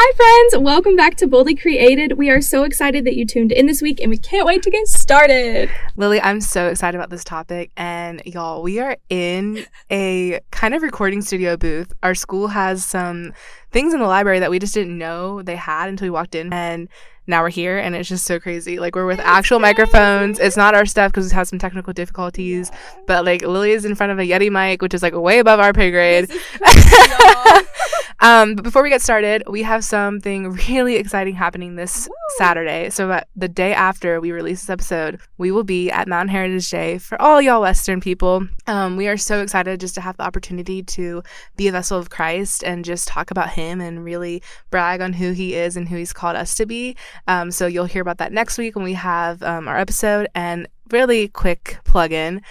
Hi, 0.00 0.12
friends. 0.14 0.64
Welcome 0.64 0.94
back 0.94 1.16
to 1.16 1.26
Boldly 1.26 1.56
Created. 1.56 2.18
We 2.18 2.30
are 2.30 2.40
so 2.40 2.62
excited 2.62 3.04
that 3.04 3.16
you 3.16 3.26
tuned 3.26 3.50
in 3.50 3.66
this 3.66 3.82
week 3.82 3.98
and 3.98 4.08
we 4.08 4.16
can't 4.16 4.46
wait 4.46 4.62
to 4.62 4.70
get 4.70 4.86
started. 4.86 5.68
Lily, 5.96 6.20
I'm 6.20 6.40
so 6.40 6.68
excited 6.68 6.96
about 6.96 7.10
this 7.10 7.24
topic. 7.24 7.72
And 7.76 8.22
y'all, 8.24 8.62
we 8.62 8.78
are 8.78 8.96
in 9.08 9.66
a 9.90 10.38
kind 10.52 10.74
of 10.74 10.82
recording 10.82 11.20
studio 11.20 11.56
booth. 11.56 11.92
Our 12.04 12.14
school 12.14 12.46
has 12.46 12.84
some 12.84 13.34
things 13.72 13.92
in 13.92 13.98
the 13.98 14.06
library 14.06 14.38
that 14.38 14.52
we 14.52 14.60
just 14.60 14.72
didn't 14.72 14.96
know 14.96 15.42
they 15.42 15.56
had 15.56 15.88
until 15.88 16.06
we 16.06 16.10
walked 16.10 16.36
in. 16.36 16.52
And 16.52 16.88
now 17.26 17.42
we're 17.42 17.48
here 17.48 17.76
and 17.76 17.96
it's 17.96 18.08
just 18.08 18.24
so 18.24 18.38
crazy. 18.38 18.78
Like 18.78 18.94
we're 18.94 19.04
with 19.04 19.18
actual 19.18 19.58
microphones. 19.58 20.38
It's 20.38 20.56
not 20.56 20.76
our 20.76 20.86
stuff 20.86 21.10
because 21.10 21.28
we 21.28 21.34
have 21.34 21.48
some 21.48 21.58
technical 21.58 21.92
difficulties. 21.92 22.70
But 23.08 23.24
like 23.24 23.42
Lily 23.42 23.72
is 23.72 23.84
in 23.84 23.96
front 23.96 24.12
of 24.12 24.20
a 24.20 24.22
Yeti 24.22 24.48
mic, 24.48 24.80
which 24.80 24.94
is 24.94 25.02
like 25.02 25.14
way 25.14 25.40
above 25.40 25.58
our 25.58 25.72
pay 25.72 25.90
grade. 25.90 26.30
um, 28.20 28.56
but 28.56 28.64
before 28.64 28.82
we 28.82 28.90
get 28.90 29.02
started, 29.02 29.44
we 29.48 29.62
have 29.62 29.84
something 29.84 30.50
really 30.68 30.96
exciting 30.96 31.34
happening 31.34 31.76
this 31.76 32.08
Woo. 32.08 32.14
Saturday. 32.36 32.90
So 32.90 33.08
that 33.08 33.28
the 33.36 33.48
day 33.48 33.72
after 33.72 34.20
we 34.20 34.32
release 34.32 34.62
this 34.62 34.70
episode, 34.70 35.20
we 35.38 35.52
will 35.52 35.64
be 35.64 35.90
at 35.90 36.08
Mountain 36.08 36.28
Heritage 36.28 36.68
Day 36.70 36.98
for 36.98 37.20
all 37.20 37.40
y'all 37.40 37.60
Western 37.60 38.00
people. 38.00 38.46
Um, 38.66 38.96
we 38.96 39.08
are 39.08 39.16
so 39.16 39.40
excited 39.40 39.80
just 39.80 39.94
to 39.94 40.00
have 40.00 40.16
the 40.16 40.24
opportunity 40.24 40.82
to 40.82 41.22
be 41.56 41.68
a 41.68 41.72
vessel 41.72 41.98
of 41.98 42.10
Christ 42.10 42.64
and 42.64 42.84
just 42.84 43.06
talk 43.06 43.30
about 43.30 43.50
Him 43.50 43.80
and 43.80 44.04
really 44.04 44.42
brag 44.70 45.00
on 45.00 45.12
who 45.12 45.32
He 45.32 45.54
is 45.54 45.76
and 45.76 45.88
who 45.88 45.96
He's 45.96 46.12
called 46.12 46.36
us 46.36 46.54
to 46.56 46.66
be. 46.66 46.96
Um, 47.28 47.50
so 47.50 47.66
you'll 47.66 47.84
hear 47.84 48.02
about 48.02 48.18
that 48.18 48.32
next 48.32 48.58
week 48.58 48.74
when 48.74 48.84
we 48.84 48.94
have 48.94 49.42
um, 49.42 49.68
our 49.68 49.78
episode. 49.78 50.28
And 50.34 50.68
really 50.90 51.28
quick 51.28 51.78
plug 51.84 52.12
in 52.12 52.42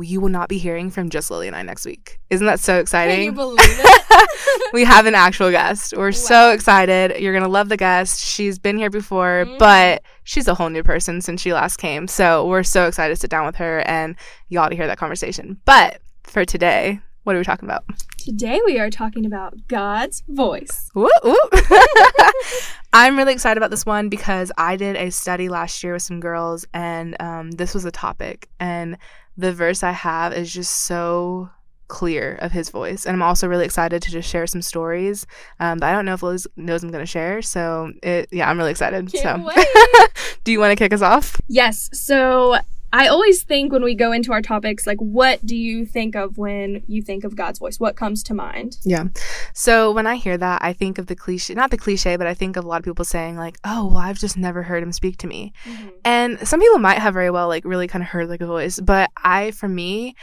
you 0.00 0.20
will 0.20 0.28
not 0.28 0.48
be 0.48 0.58
hearing 0.58 0.90
from 0.90 1.10
just 1.10 1.30
Lily 1.30 1.46
and 1.46 1.56
I 1.56 1.62
next 1.62 1.84
week. 1.84 2.20
Isn't 2.30 2.46
that 2.46 2.60
so 2.60 2.78
exciting? 2.78 3.16
Can 3.16 3.24
you 3.24 3.32
believe 3.32 3.58
it? 3.60 4.70
we 4.72 4.84
have 4.84 5.06
an 5.06 5.14
actual 5.14 5.50
guest. 5.50 5.94
We're 5.96 6.06
wow. 6.06 6.12
so 6.12 6.50
excited. 6.50 7.20
You're 7.20 7.32
going 7.32 7.44
to 7.44 7.50
love 7.50 7.68
the 7.68 7.76
guest. 7.76 8.20
She's 8.20 8.58
been 8.58 8.76
here 8.76 8.90
before, 8.90 9.44
mm. 9.46 9.58
but 9.58 10.02
she's 10.24 10.48
a 10.48 10.54
whole 10.54 10.70
new 10.70 10.82
person 10.82 11.20
since 11.20 11.40
she 11.40 11.52
last 11.52 11.78
came. 11.78 12.08
So 12.08 12.46
we're 12.46 12.62
so 12.62 12.86
excited 12.86 13.14
to 13.14 13.20
sit 13.20 13.30
down 13.30 13.46
with 13.46 13.56
her 13.56 13.80
and 13.80 14.16
y'all 14.48 14.68
to 14.68 14.76
hear 14.76 14.86
that 14.86 14.98
conversation. 14.98 15.58
But 15.64 16.00
for 16.22 16.44
today, 16.44 17.00
what 17.24 17.34
are 17.36 17.38
we 17.40 17.44
talking 17.44 17.68
about? 17.68 17.84
Today 18.16 18.60
we 18.64 18.78
are 18.78 18.90
talking 18.90 19.26
about 19.26 19.68
God's 19.68 20.22
voice. 20.28 20.90
Woo, 20.94 21.10
woo. 21.22 21.36
I'm 22.92 23.18
really 23.18 23.34
excited 23.34 23.58
about 23.58 23.70
this 23.70 23.84
one 23.84 24.08
because 24.08 24.50
I 24.56 24.76
did 24.76 24.96
a 24.96 25.10
study 25.10 25.50
last 25.50 25.84
year 25.84 25.92
with 25.92 26.02
some 26.02 26.20
girls, 26.20 26.66
and 26.72 27.20
um, 27.20 27.50
this 27.50 27.74
was 27.74 27.84
a 27.84 27.90
topic. 27.90 28.48
And 28.58 28.96
the 29.38 29.52
verse 29.52 29.82
I 29.82 29.92
have 29.92 30.34
is 30.34 30.52
just 30.52 30.72
so 30.72 31.48
clear 31.86 32.34
of 32.40 32.52
his 32.52 32.68
voice. 32.68 33.06
And 33.06 33.14
I'm 33.14 33.22
also 33.22 33.48
really 33.48 33.64
excited 33.64 34.02
to 34.02 34.10
just 34.10 34.28
share 34.28 34.46
some 34.46 34.60
stories. 34.60 35.26
Um, 35.58 35.78
but 35.78 35.86
I 35.86 35.92
don't 35.92 36.04
know 36.04 36.14
if 36.14 36.22
Liz 36.22 36.46
knows 36.56 36.82
I'm 36.82 36.90
going 36.90 37.02
to 37.02 37.06
share. 37.06 37.40
So, 37.40 37.92
it, 38.02 38.28
yeah, 38.30 38.50
I'm 38.50 38.58
really 38.58 38.72
excited. 38.72 39.10
Can't 39.10 39.46
so, 39.46 40.06
do 40.44 40.52
you 40.52 40.60
want 40.60 40.72
to 40.72 40.76
kick 40.76 40.92
us 40.92 41.02
off? 41.02 41.40
Yes. 41.48 41.88
So, 41.92 42.58
I 42.92 43.08
always 43.08 43.42
think 43.42 43.72
when 43.72 43.82
we 43.84 43.94
go 43.94 44.12
into 44.12 44.32
our 44.32 44.40
topics, 44.40 44.86
like, 44.86 44.98
what 44.98 45.44
do 45.44 45.54
you 45.56 45.84
think 45.84 46.16
of 46.16 46.38
when 46.38 46.82
you 46.86 47.02
think 47.02 47.24
of 47.24 47.36
God's 47.36 47.58
voice? 47.58 47.78
What 47.78 47.96
comes 47.96 48.22
to 48.24 48.34
mind? 48.34 48.78
Yeah. 48.82 49.04
So 49.52 49.92
when 49.92 50.06
I 50.06 50.16
hear 50.16 50.38
that, 50.38 50.62
I 50.62 50.72
think 50.72 50.98
of 50.98 51.06
the 51.06 51.16
cliche, 51.16 51.54
not 51.54 51.70
the 51.70 51.76
cliche, 51.76 52.16
but 52.16 52.26
I 52.26 52.34
think 52.34 52.56
of 52.56 52.64
a 52.64 52.68
lot 52.68 52.78
of 52.78 52.84
people 52.84 53.04
saying, 53.04 53.36
like, 53.36 53.58
oh, 53.64 53.88
well, 53.88 53.98
I've 53.98 54.18
just 54.18 54.36
never 54.36 54.62
heard 54.62 54.82
him 54.82 54.92
speak 54.92 55.18
to 55.18 55.26
me. 55.26 55.52
Mm-hmm. 55.64 55.88
And 56.04 56.48
some 56.48 56.60
people 56.60 56.78
might 56.78 56.98
have 56.98 57.14
very 57.14 57.30
well, 57.30 57.48
like, 57.48 57.64
really 57.64 57.88
kind 57.88 58.02
of 58.02 58.08
heard 58.08 58.28
like 58.28 58.40
a 58.40 58.46
voice. 58.46 58.80
But 58.80 59.10
I, 59.16 59.50
for 59.50 59.68
me, 59.68 60.14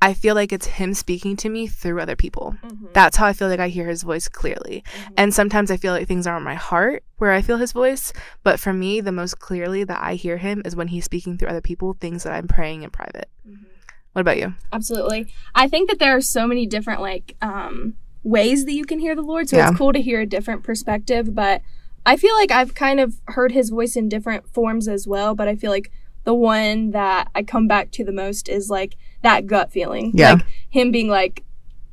I 0.00 0.14
feel 0.14 0.36
like 0.36 0.52
it's 0.52 0.66
him 0.66 0.94
speaking 0.94 1.36
to 1.38 1.48
me 1.48 1.66
through 1.66 2.00
other 2.00 2.14
people. 2.14 2.54
Mm-hmm. 2.62 2.86
That's 2.92 3.16
how 3.16 3.26
I 3.26 3.32
feel 3.32 3.48
like 3.48 3.58
I 3.58 3.68
hear 3.68 3.88
his 3.88 4.04
voice 4.04 4.28
clearly. 4.28 4.84
Mm-hmm. 4.86 5.14
And 5.16 5.34
sometimes 5.34 5.72
I 5.72 5.76
feel 5.76 5.92
like 5.92 6.06
things 6.06 6.26
are 6.26 6.36
in 6.36 6.44
my 6.44 6.54
heart 6.54 7.02
where 7.16 7.32
I 7.32 7.42
feel 7.42 7.56
his 7.56 7.72
voice. 7.72 8.12
But 8.44 8.60
for 8.60 8.72
me, 8.72 9.00
the 9.00 9.10
most 9.10 9.40
clearly 9.40 9.82
that 9.82 10.00
I 10.00 10.14
hear 10.14 10.36
him 10.36 10.62
is 10.64 10.76
when 10.76 10.88
he's 10.88 11.04
speaking 11.04 11.36
through 11.36 11.48
other 11.48 11.60
people, 11.60 11.94
things 11.94 12.22
that 12.22 12.32
I'm 12.32 12.46
praying 12.46 12.84
in 12.84 12.90
private. 12.90 13.28
Mm-hmm. 13.48 13.64
What 14.12 14.20
about 14.20 14.38
you? 14.38 14.54
Absolutely. 14.72 15.32
I 15.54 15.66
think 15.66 15.90
that 15.90 15.98
there 15.98 16.16
are 16.16 16.20
so 16.20 16.46
many 16.46 16.64
different, 16.64 17.00
like, 17.00 17.34
um, 17.42 17.94
ways 18.22 18.66
that 18.66 18.72
you 18.72 18.84
can 18.84 19.00
hear 19.00 19.16
the 19.16 19.22
Lord. 19.22 19.48
So 19.48 19.56
yeah. 19.56 19.68
it's 19.68 19.78
cool 19.78 19.92
to 19.92 20.00
hear 20.00 20.20
a 20.20 20.26
different 20.26 20.62
perspective. 20.62 21.34
But 21.34 21.62
I 22.06 22.16
feel 22.16 22.34
like 22.34 22.52
I've 22.52 22.76
kind 22.76 23.00
of 23.00 23.20
heard 23.26 23.50
his 23.50 23.70
voice 23.70 23.96
in 23.96 24.08
different 24.08 24.48
forms 24.48 24.86
as 24.86 25.08
well. 25.08 25.34
But 25.34 25.48
I 25.48 25.56
feel 25.56 25.72
like 25.72 25.90
the 26.22 26.34
one 26.34 26.92
that 26.92 27.30
I 27.34 27.42
come 27.42 27.66
back 27.66 27.90
to 27.92 28.04
the 28.04 28.12
most 28.12 28.48
is 28.48 28.70
like 28.70 28.96
that 29.22 29.46
gut 29.46 29.70
feeling. 29.72 30.12
Yeah. 30.14 30.34
Like 30.34 30.46
him 30.70 30.90
being 30.90 31.08
like 31.08 31.44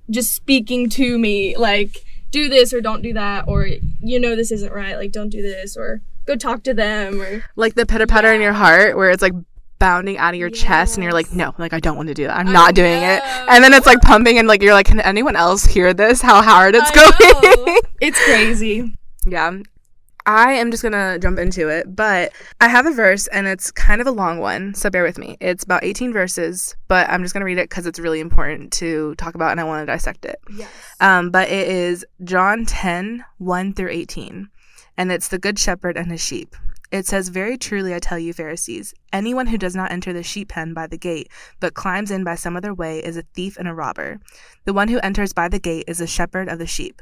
just 0.10 0.34
speaking 0.34 0.90
to 0.90 1.18
me 1.18 1.58
like 1.58 2.06
do 2.32 2.50
this 2.50 2.74
or 2.74 2.82
don't 2.82 3.02
do 3.02 3.14
that 3.14 3.46
or 3.48 3.68
you 4.02 4.20
know 4.20 4.36
this 4.36 4.52
isn't 4.52 4.74
right 4.74 4.98
like 4.98 5.12
don't 5.12 5.30
do 5.30 5.42
this 5.42 5.76
or 5.78 6.02
go 6.26 6.36
talk 6.36 6.64
to 6.64 6.74
them 6.74 7.22
or 7.22 7.44
like 7.56 7.76
the 7.76 7.86
pitter 7.86 8.06
patter 8.06 8.30
yeah. 8.30 8.36
in 8.36 8.42
your 8.42 8.54
heart 8.54 8.96
where 8.98 9.10
it's 9.10 9.22
like 9.22 9.34
bounding 9.80 10.18
out 10.18 10.34
of 10.34 10.40
your 10.40 10.50
yes. 10.50 10.60
chest 10.60 10.96
and 10.96 11.04
you're 11.04 11.14
like 11.14 11.32
no 11.34 11.54
like 11.58 11.74
i 11.74 11.80
don't 11.80 11.98
want 11.98 12.08
to 12.08 12.14
do 12.14 12.28
that 12.28 12.38
i'm 12.38 12.48
I 12.48 12.54
not 12.54 12.68
know. 12.70 12.84
doing 12.84 13.04
it 13.04 13.22
and 13.24 13.64
then 13.64 13.74
it's 13.74 13.86
like 13.86 14.02
pumping 14.02 14.38
and 14.38 14.48
like 14.48 14.62
you're 14.62 14.74
like 14.74 14.86
can 14.86 15.00
anyone 15.02 15.36
else 15.36 15.66
hear 15.66 15.94
this 15.94 16.22
how 16.22 16.42
hard 16.42 16.76
it's 16.76 16.92
I 16.94 17.66
going 17.66 17.80
it's 18.02 18.24
crazy 18.26 18.98
yeah 19.26 19.58
I 20.26 20.54
am 20.54 20.72
just 20.72 20.82
gonna 20.82 21.20
jump 21.20 21.38
into 21.38 21.70
it, 21.70 21.96
but 21.96 22.32
I 22.60 22.68
have 22.68 22.86
a 22.86 22.92
verse 22.92 23.28
and 23.28 23.46
it's 23.46 23.70
kind 23.72 24.02
of 24.02 24.08
a 24.08 24.12
long 24.12 24.40
one, 24.40 24.74
so 24.74 24.90
bear 24.90 25.04
with 25.04 25.18
me. 25.18 25.38
It's 25.40 25.64
about 25.64 25.84
18 25.84 26.12
verses, 26.14 26.76
but 26.88 27.08
I'm 27.10 27.22
just 27.22 27.34
gonna 27.34 27.46
read 27.46 27.60
it 27.60 27.70
because 27.70 27.86
it's 27.86 28.00
really 28.00 28.20
important 28.20 28.74
to 28.74 29.14
talk 29.16 29.36
about 29.36 29.52
and 29.52 29.60
I 29.60 29.66
want 29.66 29.84
to 29.84 29.92
dissect 29.92 30.26
it. 30.26 30.40
Yes. 30.56 30.70
Um, 31.00 31.30
but 31.30 31.50
it 31.50 31.68
is 31.68 32.06
John 32.24 32.66
10, 32.66 33.24
1 33.38 33.74
through 33.74 33.92
18, 33.92 34.50
and 34.98 35.12
it's 35.12 35.28
the 35.28 35.40
Good 35.40 35.60
Shepherd 35.60 35.98
and 35.98 36.12
his 36.12 36.24
sheep. 36.24 36.56
It 36.92 37.06
says, 37.06 37.30
Very 37.30 37.58
truly 37.58 37.94
I 37.94 38.00
tell 38.00 38.20
you, 38.20 38.32
Pharisees, 38.32 38.94
anyone 39.12 39.48
who 39.48 39.58
does 39.58 39.76
not 39.76 39.92
enter 39.92 40.14
the 40.14 40.24
sheep 40.24 40.50
pen 40.50 40.74
by 40.74 40.88
the 40.88 40.98
gate, 40.98 41.30
but 41.60 41.74
climbs 41.74 42.10
in 42.10 42.24
by 42.24 42.36
some 42.36 42.56
other 42.56 42.74
way, 42.74 43.00
is 43.00 43.18
a 43.18 43.24
thief 43.34 43.58
and 43.58 43.68
a 43.68 43.74
robber. 43.74 44.20
The 44.66 44.74
one 44.74 44.88
who 44.88 45.00
enters 45.00 45.34
by 45.34 45.50
the 45.50 45.60
gate 45.60 45.86
is 45.88 45.98
the 45.98 46.08
shepherd 46.08 46.48
of 46.48 46.60
the 46.60 46.68
sheep. 46.68 47.02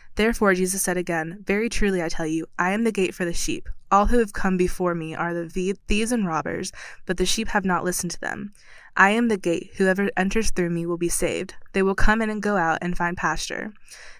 Therefore, 0.15 0.53
Jesus 0.53 0.81
said 0.81 0.97
again, 0.97 1.43
Very 1.45 1.69
truly 1.69 2.03
I 2.03 2.09
tell 2.09 2.27
you, 2.27 2.45
I 2.59 2.71
am 2.71 2.83
the 2.83 2.91
gate 2.91 3.15
for 3.15 3.25
the 3.25 3.33
sheep. 3.33 3.69
All 3.91 4.07
who 4.07 4.19
have 4.19 4.33
come 4.33 4.57
before 4.57 4.95
me 4.95 5.15
are 5.15 5.33
the 5.33 5.75
thieves 5.87 6.11
and 6.11 6.27
robbers, 6.27 6.71
but 7.05 7.17
the 7.17 7.25
sheep 7.25 7.49
have 7.49 7.65
not 7.65 7.83
listened 7.83 8.11
to 8.11 8.19
them. 8.19 8.53
I 8.95 9.11
am 9.11 9.27
the 9.27 9.37
gate. 9.37 9.71
Whoever 9.77 10.09
enters 10.17 10.51
through 10.51 10.69
me 10.69 10.85
will 10.85 10.97
be 10.97 11.09
saved. 11.09 11.55
They 11.73 11.81
will 11.81 11.95
come 11.95 12.21
in 12.21 12.29
and 12.29 12.41
go 12.41 12.57
out 12.57 12.79
and 12.81 12.97
find 12.97 13.15
pasture. 13.17 13.73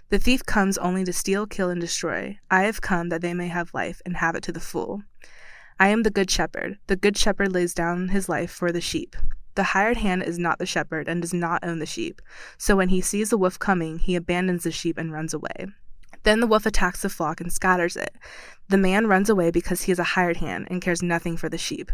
The 0.10 0.20
thief 0.20 0.46
comes 0.46 0.78
only 0.78 1.06
to 1.06 1.14
steal, 1.14 1.46
kill, 1.46 1.70
and 1.70 1.80
destroy. 1.80 2.38
I 2.50 2.64
have 2.64 2.82
come 2.82 3.10
that 3.10 3.22
they 3.22 3.34
may 3.34 3.48
have 3.48 3.74
life 3.74 4.02
and 4.06 4.18
have 4.18 4.36
it 4.36 4.44
to 4.44 4.52
the 4.52 4.60
full. 4.60 5.04
I 5.80 5.88
am 5.88 6.04
the 6.04 6.12
good 6.12 6.30
shepherd. 6.30 6.78
The 6.88 6.96
good 6.96 7.18
shepherd 7.18 7.54
lays 7.54 7.74
down 7.74 8.10
his 8.10 8.28
life 8.28 8.52
for 8.52 8.72
the 8.72 8.82
sheep. 8.82 9.16
The 9.56 9.64
hired 9.64 9.98
hand 9.98 10.24
is 10.24 10.40
not 10.40 10.60
the 10.60 10.66
shepherd 10.66 11.08
and 11.08 11.22
does 11.22 11.34
not 11.34 11.64
own 11.64 11.80
the 11.80 11.86
sheep. 11.86 12.22
So 12.58 12.76
when 12.76 12.90
he 12.90 13.02
sees 13.02 13.30
the 13.30 13.38
wolf 13.38 13.60
coming, 13.60 14.00
he 14.00 14.16
abandons 14.16 14.64
the 14.64 14.72
sheep 14.72 14.98
and 14.98 15.12
runs 15.12 15.34
away. 15.34 15.68
Then 16.24 16.40
the 16.40 16.48
wolf 16.48 16.66
attacks 16.66 17.02
the 17.02 17.10
flock 17.10 17.42
and 17.42 17.52
scatters 17.52 17.96
it. 17.96 18.16
The 18.70 18.78
man 18.78 19.08
runs 19.08 19.30
away 19.30 19.52
because 19.52 19.84
he 19.84 19.92
is 19.92 20.00
a 20.00 20.04
hired 20.04 20.38
hand 20.38 20.68
and 20.70 20.82
cares 20.82 21.02
nothing 21.02 21.36
for 21.36 21.50
the 21.50 21.58
sheep. 21.58 21.92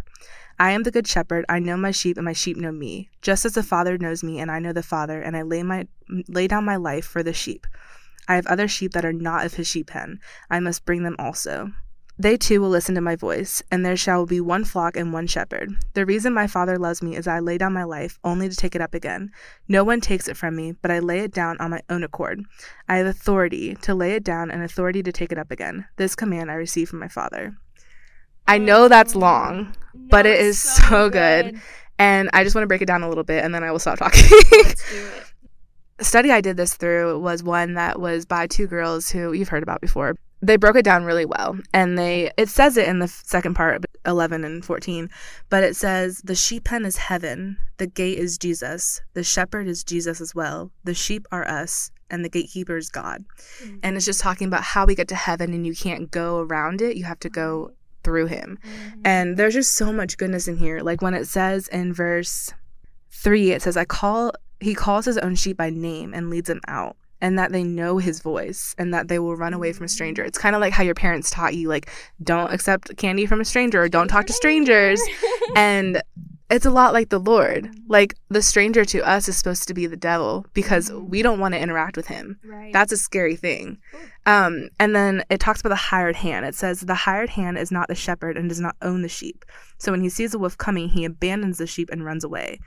I 0.59 0.71
am 0.71 0.83
the 0.83 0.91
good 0.91 1.07
shepherd. 1.07 1.45
I 1.47 1.59
know 1.59 1.77
my 1.77 1.91
sheep, 1.91 2.18
and 2.18 2.25
my 2.25 2.33
sheep 2.33 2.57
know 2.57 2.71
me. 2.71 3.09
Just 3.21 3.45
as 3.45 3.53
the 3.53 3.63
Father 3.63 3.97
knows 3.97 4.24
me, 4.24 4.39
and 4.39 4.51
I 4.51 4.59
know 4.59 4.74
the 4.74 4.83
Father, 4.83 5.21
and 5.21 5.38
I 5.38 5.44
lay 5.44 5.63
my 5.63 5.88
lay 6.27 6.47
down 6.47 6.65
my 6.65 6.75
life 6.75 7.06
for 7.06 7.24
the 7.24 7.33
sheep. 7.33 7.68
I 8.27 8.35
have 8.35 8.47
other 8.47 8.68
sheep 8.68 8.91
that 8.94 9.06
are 9.06 9.13
not 9.13 9.45
of 9.45 9.53
his 9.53 9.68
sheep 9.68 9.88
pen. 9.88 10.19
I 10.50 10.59
must 10.59 10.85
bring 10.85 11.03
them 11.03 11.15
also. 11.18 11.71
They 12.19 12.35
too 12.35 12.61
will 12.61 12.69
listen 12.69 12.95
to 12.95 13.01
my 13.01 13.15
voice, 13.15 13.61
and 13.69 13.85
there 13.85 13.95
shall 13.95 14.25
be 14.25 14.41
one 14.41 14.63
flock 14.63 14.97
and 14.97 15.13
one 15.13 15.27
shepherd. 15.27 15.77
The 15.93 16.05
reason 16.05 16.33
my 16.33 16.47
Father 16.47 16.79
loves 16.79 17.03
me 17.03 17.15
is 17.15 17.27
I 17.27 17.39
lay 17.39 17.59
down 17.59 17.73
my 17.73 17.83
life, 17.83 18.17
only 18.23 18.49
to 18.49 18.55
take 18.55 18.73
it 18.73 18.81
up 18.81 18.95
again. 18.95 19.31
No 19.67 19.83
one 19.83 20.01
takes 20.01 20.27
it 20.27 20.35
from 20.35 20.55
me, 20.55 20.71
but 20.71 20.89
I 20.89 20.97
lay 20.97 21.19
it 21.19 21.31
down 21.31 21.57
on 21.59 21.69
my 21.69 21.81
own 21.89 22.03
accord. 22.03 22.41
I 22.89 22.97
have 22.97 23.05
authority 23.05 23.75
to 23.75 23.93
lay 23.93 24.13
it 24.13 24.23
down 24.23 24.49
and 24.49 24.63
authority 24.63 25.03
to 25.03 25.11
take 25.11 25.31
it 25.31 25.37
up 25.37 25.51
again. 25.51 25.85
This 25.97 26.15
command 26.15 26.49
I 26.49 26.55
received 26.55 26.89
from 26.89 26.99
my 26.99 27.07
Father. 27.07 27.55
I 28.47 28.57
know 28.57 28.87
that's 28.87 29.13
long, 29.13 29.75
no, 29.93 30.07
but 30.09 30.25
it 30.25 30.39
is 30.39 30.59
so, 30.59 30.81
so 30.81 31.09
good. 31.09 31.51
good. 31.51 31.61
And 31.99 32.31
I 32.33 32.43
just 32.43 32.55
want 32.55 32.63
to 32.63 32.67
break 32.67 32.81
it 32.81 32.87
down 32.87 33.03
a 33.03 33.09
little 33.09 33.23
bit, 33.23 33.43
and 33.43 33.53
then 33.53 33.63
I 33.63 33.71
will 33.71 33.79
stop 33.79 33.99
talking. 33.99 34.23
study 35.99 36.31
I 36.31 36.41
did 36.41 36.57
this 36.57 36.75
through 36.75 37.19
was 37.19 37.43
one 37.43 37.73
that 37.75 37.99
was 37.99 38.25
by 38.25 38.47
two 38.47 38.67
girls 38.67 39.09
who 39.09 39.33
you've 39.33 39.49
heard 39.49 39.63
about 39.63 39.81
before. 39.81 40.15
They 40.41 40.57
broke 40.57 40.75
it 40.75 40.85
down 40.85 41.03
really 41.03 41.25
well 41.25 41.57
and 41.73 41.97
they 41.97 42.31
it 42.37 42.49
says 42.49 42.77
it 42.77 42.87
in 42.87 42.99
the 42.99 43.07
second 43.07 43.55
part 43.55 43.83
11 44.05 44.43
and 44.43 44.63
14 44.63 45.09
but 45.49 45.63
it 45.63 45.75
says 45.75 46.21
the 46.23 46.35
sheep 46.35 46.65
pen 46.65 46.85
is 46.85 46.97
heaven 46.97 47.57
the 47.77 47.87
gate 47.87 48.17
is 48.17 48.37
jesus 48.37 49.01
the 49.13 49.23
shepherd 49.23 49.67
is 49.67 49.83
jesus 49.83 50.21
as 50.21 50.35
well 50.35 50.71
the 50.83 50.93
sheep 50.93 51.25
are 51.31 51.47
us 51.47 51.91
and 52.09 52.23
the 52.23 52.29
gatekeeper 52.29 52.77
is 52.77 52.89
god. 52.89 53.25
Mm-hmm. 53.61 53.77
and 53.83 53.97
it's 53.97 54.05
just 54.05 54.21
talking 54.21 54.47
about 54.47 54.63
how 54.63 54.85
we 54.85 54.95
get 54.95 55.07
to 55.09 55.15
heaven 55.15 55.53
and 55.53 55.65
you 55.65 55.75
can't 55.75 56.11
go 56.11 56.39
around 56.39 56.81
it 56.81 56.95
you 56.95 57.03
have 57.03 57.19
to 57.19 57.29
go 57.29 57.71
through 58.03 58.27
him. 58.27 58.57
Mm-hmm. 58.63 59.01
and 59.05 59.37
there's 59.37 59.55
just 59.55 59.73
so 59.73 59.91
much 59.91 60.17
goodness 60.17 60.47
in 60.47 60.55
here. 60.55 60.79
Like 60.79 61.01
when 61.01 61.13
it 61.13 61.27
says 61.27 61.67
in 61.67 61.93
verse 61.93 62.53
3 63.11 63.51
it 63.51 63.61
says 63.63 63.75
i 63.75 63.83
call 63.83 64.31
he 64.59 64.73
calls 64.73 65.05
his 65.05 65.17
own 65.17 65.35
sheep 65.35 65.57
by 65.57 65.69
name 65.69 66.13
and 66.13 66.29
leads 66.29 66.47
them 66.47 66.61
out 66.67 66.95
and 67.21 67.37
that 67.37 67.51
they 67.51 67.63
know 67.63 67.97
his 67.97 68.19
voice 68.19 68.75
and 68.77 68.93
that 68.93 69.07
they 69.07 69.19
will 69.19 69.35
run 69.35 69.53
away 69.53 69.73
from 69.73 69.85
a 69.85 69.89
stranger. 69.89 70.23
It's 70.23 70.37
kind 70.37 70.55
of 70.55 70.61
like 70.61 70.73
how 70.73 70.83
your 70.83 70.95
parents 70.95 71.29
taught 71.29 71.55
you 71.55 71.67
like 71.67 71.89
don't 72.23 72.53
accept 72.53 72.95
candy 72.97 73.25
from 73.25 73.41
a 73.41 73.45
stranger 73.45 73.81
or 73.81 73.89
don't 73.89 74.07
talk 74.07 74.27
to 74.27 74.33
strangers. 74.33 75.01
and 75.55 76.01
it's 76.49 76.65
a 76.65 76.71
lot 76.71 76.93
like 76.93 77.09
the 77.09 77.19
Lord. 77.19 77.69
Like 77.87 78.15
the 78.29 78.41
stranger 78.41 78.85
to 78.85 79.05
us 79.07 79.27
is 79.27 79.37
supposed 79.37 79.67
to 79.67 79.73
be 79.73 79.85
the 79.85 79.97
devil 79.97 80.45
because 80.53 80.89
mm-hmm. 80.89 81.09
we 81.09 81.21
don't 81.21 81.39
want 81.39 81.53
to 81.53 81.59
interact 81.59 81.97
with 81.97 82.07
him. 82.07 82.39
Right. 82.45 82.71
That's 82.71 82.91
a 82.91 82.97
scary 82.97 83.35
thing. 83.35 83.79
Um, 84.25 84.69
and 84.79 84.95
then 84.95 85.23
it 85.29 85.39
talks 85.39 85.59
about 85.59 85.69
the 85.69 85.75
hired 85.75 86.15
hand. 86.15 86.45
It 86.45 86.55
says 86.55 86.81
the 86.81 86.95
hired 86.95 87.29
hand 87.29 87.57
is 87.57 87.71
not 87.71 87.87
the 87.87 87.95
shepherd 87.95 88.37
and 88.37 88.47
does 88.47 88.61
not 88.61 88.75
own 88.81 89.01
the 89.01 89.09
sheep. 89.09 89.43
So 89.77 89.91
when 89.91 90.01
he 90.01 90.09
sees 90.09 90.33
a 90.33 90.39
wolf 90.39 90.57
coming, 90.57 90.89
he 90.89 91.03
abandons 91.03 91.57
the 91.57 91.67
sheep 91.67 91.89
and 91.91 92.05
runs 92.05 92.23
away. 92.23 92.59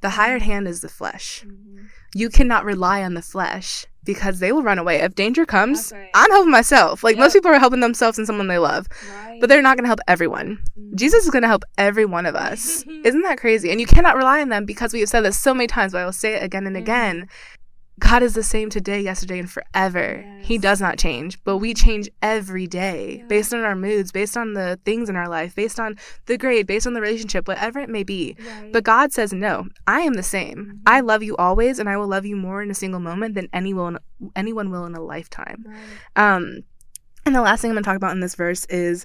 The 0.00 0.10
hired 0.10 0.42
hand 0.42 0.66
is 0.68 0.80
the 0.80 0.88
flesh. 0.88 1.44
Mm-hmm. 1.46 1.86
You 2.14 2.30
cannot 2.30 2.64
rely 2.64 3.02
on 3.02 3.14
the 3.14 3.22
flesh 3.22 3.86
because 4.08 4.38
they 4.38 4.52
will 4.52 4.62
run 4.62 4.78
away. 4.78 4.96
If 4.96 5.14
danger 5.14 5.44
comes, 5.44 5.92
right. 5.94 6.08
I'm 6.14 6.30
helping 6.30 6.50
myself. 6.50 7.04
Like 7.04 7.16
yep. 7.16 7.24
most 7.24 7.34
people 7.34 7.50
are 7.50 7.58
helping 7.58 7.80
themselves 7.80 8.16
and 8.16 8.26
someone 8.26 8.48
they 8.48 8.56
love, 8.56 8.88
right. 9.12 9.38
but 9.38 9.50
they're 9.50 9.60
not 9.60 9.76
going 9.76 9.84
to 9.84 9.88
help 9.88 10.00
everyone. 10.08 10.62
Mm-hmm. 10.80 10.96
Jesus 10.96 11.24
is 11.24 11.30
going 11.30 11.42
to 11.42 11.48
help 11.48 11.62
every 11.76 12.06
one 12.06 12.24
of 12.24 12.34
us. 12.34 12.86
Isn't 13.04 13.20
that 13.20 13.36
crazy? 13.36 13.70
And 13.70 13.82
you 13.82 13.86
cannot 13.86 14.16
rely 14.16 14.40
on 14.40 14.48
them 14.48 14.64
because 14.64 14.94
we 14.94 15.00
have 15.00 15.10
said 15.10 15.20
this 15.26 15.38
so 15.38 15.52
many 15.52 15.66
times, 15.66 15.92
but 15.92 16.00
I 16.00 16.06
will 16.06 16.12
say 16.14 16.36
it 16.36 16.42
again 16.42 16.66
and 16.66 16.74
mm-hmm. 16.74 16.84
again. 16.84 17.28
God 17.98 18.22
is 18.22 18.34
the 18.34 18.42
same 18.42 18.70
today, 18.70 19.00
yesterday, 19.00 19.38
and 19.38 19.50
forever. 19.50 20.24
Yes. 20.24 20.46
He 20.46 20.58
does 20.58 20.80
not 20.80 20.98
change, 20.98 21.42
but 21.44 21.58
we 21.58 21.74
change 21.74 22.08
every 22.22 22.66
day 22.66 23.18
yeah. 23.18 23.26
based 23.26 23.52
on 23.52 23.60
our 23.60 23.74
moods, 23.74 24.12
based 24.12 24.36
on 24.36 24.54
the 24.54 24.78
things 24.84 25.08
in 25.08 25.16
our 25.16 25.28
life, 25.28 25.54
based 25.54 25.80
on 25.80 25.96
the 26.26 26.38
grade, 26.38 26.66
based 26.66 26.86
on 26.86 26.94
the 26.94 27.00
relationship, 27.00 27.48
whatever 27.48 27.80
it 27.80 27.88
may 27.88 28.02
be. 28.02 28.36
Right. 28.38 28.72
But 28.72 28.84
God 28.84 29.12
says, 29.12 29.32
No, 29.32 29.68
I 29.86 30.00
am 30.00 30.14
the 30.14 30.22
same. 30.22 30.56
Mm-hmm. 30.56 30.76
I 30.86 31.00
love 31.00 31.22
you 31.22 31.36
always, 31.36 31.78
and 31.78 31.88
I 31.88 31.96
will 31.96 32.08
love 32.08 32.26
you 32.26 32.36
more 32.36 32.62
in 32.62 32.70
a 32.70 32.74
single 32.74 33.00
moment 33.00 33.34
than 33.34 33.48
anyone, 33.52 33.98
anyone 34.36 34.70
will 34.70 34.84
in 34.84 34.94
a 34.94 35.02
lifetime. 35.02 35.64
Right. 35.66 36.34
Um, 36.34 36.62
and 37.26 37.34
the 37.34 37.42
last 37.42 37.60
thing 37.60 37.70
I'm 37.70 37.74
going 37.74 37.84
to 37.84 37.88
talk 37.88 37.96
about 37.96 38.12
in 38.12 38.20
this 38.20 38.34
verse 38.34 38.64
is 38.66 39.04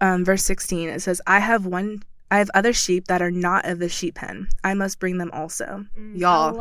um, 0.00 0.24
verse 0.24 0.44
16. 0.44 0.88
It 0.88 1.00
says, 1.00 1.20
I 1.26 1.40
have 1.40 1.66
one 1.66 2.02
I 2.30 2.38
have 2.38 2.50
other 2.54 2.72
sheep 2.72 3.06
that 3.06 3.22
are 3.22 3.30
not 3.30 3.64
of 3.64 3.78
the 3.78 3.88
sheep 3.88 4.16
pen. 4.16 4.48
I 4.62 4.74
must 4.74 4.98
bring 4.98 5.18
them 5.18 5.30
also. 5.32 5.86
Mm, 5.98 6.18
Y'all. 6.18 6.52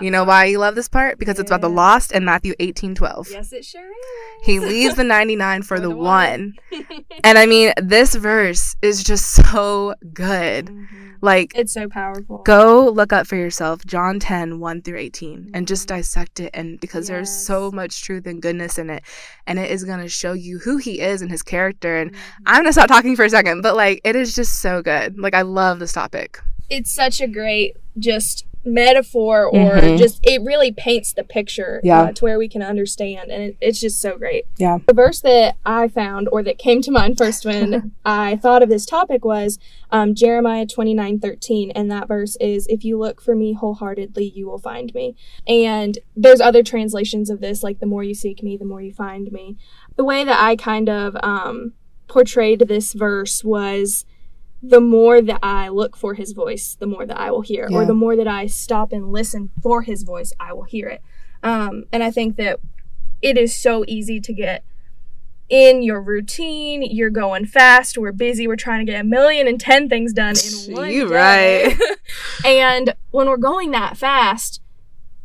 You 0.00 0.10
know 0.10 0.20
part. 0.20 0.28
why 0.28 0.44
you 0.46 0.58
love 0.58 0.74
this 0.74 0.88
part? 0.88 1.18
Because 1.18 1.36
yeah. 1.36 1.42
it's 1.42 1.50
about 1.50 1.60
the 1.60 1.68
lost 1.68 2.12
in 2.12 2.24
Matthew 2.24 2.54
18 2.58 2.94
12. 2.94 3.28
Yes, 3.30 3.52
it 3.52 3.64
sure 3.64 3.82
is. 3.82 4.46
He 4.46 4.60
leaves 4.60 4.94
the 4.94 5.04
99 5.10 5.62
for, 5.62 5.76
for 5.76 5.80
the, 5.80 5.88
the, 5.88 5.96
one. 5.96 6.54
one. 6.70 6.84
and 7.24 7.38
I 7.38 7.46
mean, 7.46 7.72
this 7.76 8.14
verse 8.14 8.76
is 8.80 9.04
just 9.04 9.32
so 9.32 9.94
good. 10.12 10.66
Mm-hmm. 10.66 11.09
Like, 11.20 11.52
it's 11.54 11.72
so 11.72 11.88
powerful. 11.88 12.38
Go 12.44 12.88
look 12.88 13.12
up 13.12 13.26
for 13.26 13.36
yourself 13.36 13.84
John 13.84 14.18
10 14.18 14.60
1 14.60 14.82
through 14.82 14.98
18 14.98 15.38
mm-hmm. 15.38 15.50
and 15.54 15.68
just 15.68 15.88
mm-hmm. 15.88 15.98
dissect 15.98 16.40
it. 16.40 16.50
And 16.54 16.80
because 16.80 17.04
yes. 17.04 17.08
there's 17.08 17.30
so 17.30 17.70
much 17.70 18.02
truth 18.02 18.26
and 18.26 18.40
goodness 18.40 18.78
in 18.78 18.90
it. 18.90 19.02
And 19.46 19.58
it 19.58 19.70
is 19.70 19.84
going 19.84 20.00
to 20.00 20.08
show 20.08 20.32
you 20.32 20.58
who 20.58 20.76
he 20.78 21.00
is 21.00 21.22
and 21.22 21.30
his 21.30 21.42
character. 21.42 21.96
And 21.96 22.12
mm-hmm. 22.12 22.42
I'm 22.46 22.56
going 22.56 22.66
to 22.66 22.72
stop 22.72 22.88
talking 22.88 23.16
for 23.16 23.24
a 23.24 23.30
second, 23.30 23.62
but 23.62 23.76
like, 23.76 24.00
it 24.04 24.16
is 24.16 24.34
just 24.34 24.60
so 24.60 24.82
good. 24.82 25.18
Like 25.18 25.34
I 25.34 25.42
love 25.42 25.78
this 25.78 25.92
topic. 25.92 26.40
It's 26.70 26.90
such 26.90 27.20
a 27.20 27.26
great 27.26 27.76
just 27.98 28.46
metaphor 28.64 29.46
or 29.46 29.72
mm-hmm. 29.76 29.96
just 29.96 30.20
it 30.22 30.42
really 30.42 30.70
paints 30.70 31.14
the 31.14 31.24
picture 31.24 31.80
yeah. 31.82 32.02
Uh, 32.02 32.12
to 32.12 32.24
where 32.24 32.38
we 32.38 32.48
can 32.48 32.62
understand 32.62 33.30
and 33.30 33.42
it, 33.42 33.56
it's 33.60 33.80
just 33.80 34.00
so 34.00 34.18
great 34.18 34.44
yeah 34.58 34.78
the 34.86 34.92
verse 34.92 35.20
that 35.20 35.56
i 35.64 35.88
found 35.88 36.28
or 36.30 36.42
that 36.42 36.58
came 36.58 36.82
to 36.82 36.90
mind 36.90 37.16
first 37.16 37.46
when 37.46 37.92
i 38.04 38.36
thought 38.36 38.62
of 38.62 38.68
this 38.68 38.84
topic 38.84 39.24
was 39.24 39.58
um, 39.90 40.14
jeremiah 40.14 40.66
29 40.66 41.18
13 41.20 41.70
and 41.70 41.90
that 41.90 42.06
verse 42.06 42.36
is 42.36 42.66
if 42.66 42.84
you 42.84 42.98
look 42.98 43.22
for 43.22 43.34
me 43.34 43.54
wholeheartedly 43.54 44.30
you 44.34 44.46
will 44.46 44.58
find 44.58 44.92
me 44.92 45.16
and 45.46 45.98
there's 46.14 46.40
other 46.40 46.62
translations 46.62 47.30
of 47.30 47.40
this 47.40 47.62
like 47.62 47.80
the 47.80 47.86
more 47.86 48.04
you 48.04 48.14
seek 48.14 48.42
me 48.42 48.58
the 48.58 48.64
more 48.64 48.82
you 48.82 48.92
find 48.92 49.32
me 49.32 49.56
the 49.96 50.04
way 50.04 50.22
that 50.22 50.38
i 50.38 50.54
kind 50.54 50.90
of 50.90 51.16
um, 51.22 51.72
portrayed 52.08 52.60
this 52.68 52.92
verse 52.92 53.42
was 53.42 54.04
the 54.62 54.80
more 54.80 55.22
that 55.22 55.38
I 55.42 55.68
look 55.68 55.96
for 55.96 56.14
his 56.14 56.32
voice, 56.32 56.76
the 56.78 56.86
more 56.86 57.06
that 57.06 57.18
I 57.18 57.30
will 57.30 57.40
hear, 57.40 57.66
yeah. 57.70 57.78
or 57.78 57.86
the 57.86 57.94
more 57.94 58.16
that 58.16 58.28
I 58.28 58.46
stop 58.46 58.92
and 58.92 59.10
listen 59.10 59.50
for 59.62 59.82
his 59.82 60.02
voice, 60.02 60.32
I 60.38 60.52
will 60.52 60.64
hear 60.64 60.88
it. 60.88 61.02
Um, 61.42 61.84
and 61.92 62.02
I 62.02 62.10
think 62.10 62.36
that 62.36 62.60
it 63.22 63.38
is 63.38 63.54
so 63.54 63.84
easy 63.88 64.20
to 64.20 64.32
get 64.32 64.64
in 65.48 65.82
your 65.82 66.00
routine. 66.00 66.82
You're 66.82 67.10
going 67.10 67.46
fast. 67.46 67.96
We're 67.96 68.12
busy. 68.12 68.46
We're 68.46 68.56
trying 68.56 68.84
to 68.84 68.90
get 68.90 69.00
a 69.00 69.04
million 69.04 69.48
and 69.48 69.60
ten 69.60 69.88
things 69.88 70.12
done 70.12 70.34
in 70.36 70.74
one 70.74 70.90
you 70.90 71.12
right. 71.12 71.78
and 72.44 72.94
when 73.10 73.28
we're 73.28 73.36
going 73.36 73.70
that 73.72 73.96
fast, 73.96 74.60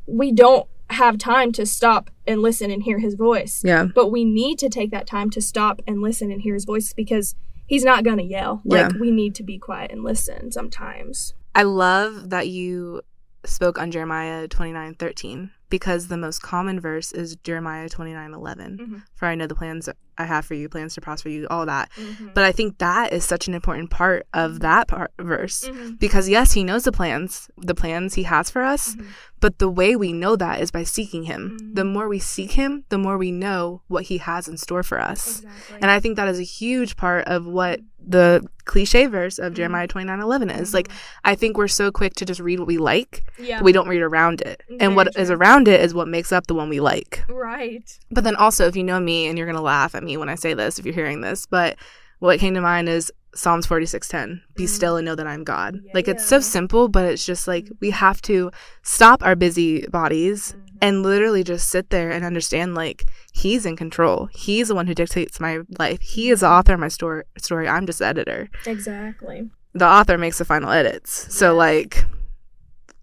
we 0.05 0.31
don't 0.31 0.67
have 0.91 1.17
time 1.17 1.51
to 1.51 1.65
stop 1.65 2.09
and 2.27 2.41
listen 2.41 2.71
and 2.71 2.83
hear 2.83 2.99
his 2.99 3.15
voice. 3.15 3.61
Yeah. 3.63 3.85
But 3.93 4.11
we 4.11 4.23
need 4.23 4.59
to 4.59 4.69
take 4.69 4.91
that 4.91 5.07
time 5.07 5.29
to 5.31 5.41
stop 5.41 5.81
and 5.87 6.01
listen 6.01 6.31
and 6.31 6.41
hear 6.41 6.53
his 6.53 6.65
voice 6.65 6.93
because 6.93 7.35
he's 7.67 7.83
not 7.83 8.03
gonna 8.03 8.23
yell. 8.23 8.62
Yeah. 8.65 8.88
Like 8.88 9.00
we 9.00 9.12
need 9.12 9.35
to 9.35 9.44
be 9.44 9.57
quiet 9.57 9.91
and 9.91 10.03
listen 10.03 10.51
sometimes. 10.51 11.33
I 11.53 11.63
love 11.63 12.29
that 12.31 12.47
you 12.50 13.01
spoke 13.45 13.77
on 13.79 13.91
Jeremiah 13.91 14.47
twenty 14.47 14.71
nine 14.71 14.95
thirteen 14.95 15.51
because 15.75 16.07
the 16.07 16.16
most 16.16 16.42
common 16.42 16.80
verse 16.80 17.12
is 17.12 17.36
Jeremiah 17.44 17.89
twenty 17.89 18.13
nine 18.13 18.33
eleven. 18.33 18.77
Mm-hmm. 18.77 18.98
For 19.13 19.25
I 19.25 19.36
know 19.36 19.45
the 19.45 19.56
plans 19.56 19.89
I 20.18 20.24
have 20.24 20.45
for 20.45 20.54
you, 20.54 20.69
plans 20.69 20.94
to 20.95 21.01
prosper 21.01 21.27
you, 21.27 21.48
all 21.50 21.66
that. 21.66 21.92
Mm-hmm. 21.98 22.30
But 22.33 22.45
I 22.45 22.54
think 22.54 22.77
that 22.77 23.12
is 23.12 23.25
such 23.25 23.50
an 23.50 23.54
important 23.54 23.89
part 23.89 24.25
of 24.33 24.51
mm-hmm. 24.51 24.60
that 24.60 24.88
part, 24.88 25.12
verse 25.19 25.66
mm-hmm. 25.68 25.95
because 25.95 26.30
yes, 26.30 26.54
he 26.54 26.63
knows 26.63 26.86
the 26.86 26.94
plans, 26.94 27.50
the 27.57 27.75
plans 27.75 28.13
he 28.13 28.24
has 28.24 28.50
for 28.50 28.63
us, 28.63 28.95
mm-hmm. 28.95 29.07
but 29.42 29.60
the 29.60 29.69
way 29.69 29.98
we 29.98 30.13
know 30.13 30.38
that 30.38 30.62
is 30.62 30.72
by 30.72 30.83
seeking 30.83 31.24
him. 31.24 31.57
The 31.74 31.81
mm-hmm. 31.81 31.92
more 31.92 32.07
we 32.07 32.19
seek 32.19 32.51
him, 32.51 32.86
the 32.88 32.98
more 32.98 33.18
we 33.18 33.31
know 33.31 33.81
what 33.88 34.06
he 34.06 34.19
has 34.19 34.48
in 34.48 34.56
store 34.56 34.83
for 34.83 35.01
us. 35.01 35.44
Exactly. 35.44 35.80
And 35.81 35.92
I 35.92 36.00
think 36.00 36.16
that 36.16 36.30
is 36.30 36.39
a 36.39 36.44
huge 36.44 36.95
part 36.95 37.28
of 37.28 37.45
what 37.45 37.81
the 38.07 38.48
cliche 38.66 39.07
verse 39.07 39.39
of 39.39 39.54
Jeremiah 39.54 39.88
29 39.88 40.19
11 40.19 40.49
is. 40.49 40.73
Like, 40.73 40.90
I 41.23 41.35
think 41.35 41.57
we're 41.57 41.68
so 41.68 41.92
quick 41.92 42.14
to 42.16 42.26
just 42.26 42.40
read 42.40 42.59
what 42.59 42.68
we 42.68 42.78
like, 42.78 43.23
yeah. 43.38 43.61
we 43.61 43.71
don't 43.71 43.88
read 43.88 44.02
around 44.02 44.42
it. 44.42 44.64
Very 44.68 44.80
and 44.80 44.95
what 44.95 45.11
true. 45.14 45.21
is 45.21 45.31
around 45.31 45.65
it 45.68 45.81
is 45.81 45.94
what 45.94 46.07
makes 46.07 46.31
up 46.31 46.48
the 46.48 46.56
one 46.56 46.69
we 46.69 46.80
like. 46.80 47.24
Right. 47.28 47.98
But 48.12 48.24
then 48.24 48.36
also, 48.36 48.68
if 48.68 48.76
you 48.76 48.84
know 48.84 49.00
me, 49.00 49.28
and 49.28 49.38
you're 49.38 49.48
going 49.48 49.56
to 49.56 49.62
laugh 49.62 49.95
at 49.95 50.04
me 50.04 50.18
when 50.18 50.30
I 50.30 50.36
say 50.36 50.54
this 50.54 50.80
if 50.80 50.86
you're 50.86 50.95
hearing 50.95 51.22
this, 51.22 51.45
but 51.45 51.78
what 52.19 52.40
came 52.40 52.54
to 52.54 52.62
mind 52.62 52.90
is 52.90 53.12
Psalms 53.36 53.68
46:10. 53.68 54.42
Be 54.56 54.64
mm. 54.64 54.69
still 54.69 54.98
and 54.98 55.06
know 55.06 55.16
that 55.16 55.28
I'm 55.28 55.44
God. 55.44 55.80
Yeah, 55.84 55.92
like 55.94 56.07
it's 56.07 56.26
so 56.26 56.40
simple, 56.40 56.88
but 56.88 57.06
it's 57.06 57.26
just 57.26 57.48
like 57.48 57.69
we 57.81 57.92
have 57.92 58.22
to 58.24 58.52
stop 58.81 59.24
our 59.24 59.36
busy 59.36 59.86
bodies 59.88 60.54
mm-hmm. 60.54 60.78
and 60.81 61.04
literally 61.04 61.44
just 61.44 61.69
sit 61.69 61.90
there 61.90 62.12
and 62.12 62.24
understand 62.24 62.76
like 62.76 63.06
he's 63.34 63.66
in 63.66 63.76
control. 63.76 64.30
He's 64.31 64.69
the 64.69 64.76
one 64.76 64.88
who 64.88 64.95
dictates 64.95 65.40
my 65.40 65.60
life. 65.78 66.00
He 66.02 66.30
is 66.30 66.40
the 66.40 66.48
author 66.48 66.74
of 66.74 66.80
my 66.80 66.88
story. 66.88 67.24
Story. 67.38 67.68
I'm 67.68 67.86
just 67.86 68.00
the 68.00 68.07
editor. 68.07 68.50
Exactly. 68.66 69.50
The 69.74 69.86
author 69.86 70.18
makes 70.18 70.38
the 70.38 70.45
final 70.45 70.72
edits. 70.72 71.34
So 71.36 71.54
like 71.54 72.06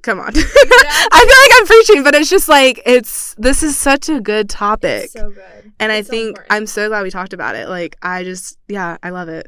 come 0.03 0.21
on. 0.21 0.33
Exactly. 0.73 1.09
I 1.13 1.21
feel 1.21 1.39
like 1.39 1.61
I'm 1.61 1.67
preaching, 1.67 2.05
but 2.05 2.15
it's 2.15 2.31
just 2.31 2.49
like 2.49 2.83
it's 2.85 3.35
this 3.35 3.63
is 3.63 3.77
such 3.77 4.09
a 4.09 4.21
good 4.21 4.49
topic. 4.49 5.05
It's 5.05 5.13
so 5.13 5.31
good. 5.31 5.73
And 5.79 5.93
it's 5.93 6.09
I 6.09 6.11
think 6.11 6.39
I'm 6.51 6.67
so 6.67 6.89
glad 6.89 7.03
we 7.03 7.11
talked 7.11 7.33
about 7.33 7.55
it. 7.57 7.69
Like 7.69 7.97
I 8.03 8.25
just 8.25 8.59
yeah, 8.69 8.97
I 9.03 9.11
love 9.11 9.29
it. 9.29 9.47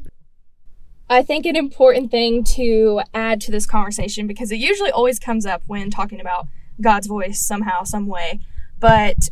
I 1.09 1.21
think 1.21 1.45
an 1.45 1.55
important 1.55 2.09
thing 2.09 2.43
to 2.55 3.01
add 3.13 3.41
to 3.41 3.51
this 3.51 3.65
conversation 3.65 4.27
because 4.27 4.51
it 4.51 4.57
usually 4.57 4.91
always 4.91 5.19
comes 5.19 5.45
up 5.45 5.61
when 5.67 5.91
talking 5.91 6.19
about 6.19 6.47
God's 6.81 7.07
voice 7.07 7.39
somehow, 7.39 7.83
some 7.83 8.07
way. 8.07 8.39
But 8.79 9.29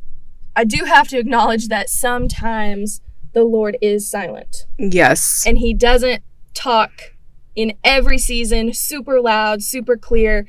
I 0.55 0.65
do 0.65 0.85
have 0.85 1.07
to 1.09 1.17
acknowledge 1.17 1.67
that 1.69 1.89
sometimes 1.89 3.01
the 3.33 3.43
Lord 3.43 3.77
is 3.81 4.09
silent. 4.09 4.67
Yes. 4.77 5.43
And 5.45 5.57
he 5.57 5.73
doesn't 5.73 6.23
talk 6.53 7.15
in 7.55 7.73
every 7.83 8.17
season 8.17 8.73
super 8.73 9.19
loud, 9.19 9.63
super 9.63 9.97
clear. 9.97 10.45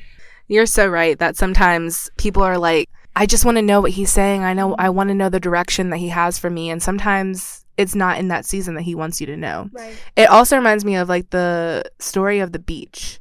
You're 0.49 0.67
so 0.67 0.87
right 0.89 1.19
that 1.19 1.37
sometimes 1.37 2.11
people 2.19 2.43
are 2.43 2.59
like, 2.59 2.89
I 3.17 3.27
just 3.27 3.45
want 3.45 3.57
to 3.59 3.63
know 3.63 3.81
what 3.81 3.93
he's 3.93 4.11
saying. 4.11 4.43
I 4.43 4.53
know 4.55 4.75
I 4.79 4.91
want 4.91 5.09
to 5.09 5.15
know 5.15 5.29
the 5.29 5.41
direction 5.41 5.91
that 5.91 5.99
he 5.99 6.09
has 6.09 6.39
for 6.39 6.51
me. 6.51 6.71
And 6.71 6.83
sometimes 6.83 7.65
it's 7.77 7.95
not 7.95 8.19
in 8.19 8.29
that 8.29 8.45
season 8.45 8.75
that 8.75 8.83
he 8.83 8.95
wants 8.95 9.21
you 9.21 9.27
to 9.29 9.37
know. 9.37 9.69
Right. 9.73 9.97
It 10.17 10.29
also 10.29 10.57
reminds 10.57 10.85
me 10.85 10.97
of 10.97 11.09
like 11.09 11.31
the 11.31 11.85
story 11.99 12.41
of 12.41 12.53
the 12.53 12.59
beach, 12.59 13.21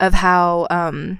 of 0.00 0.14
how 0.14 0.66
um 0.70 1.18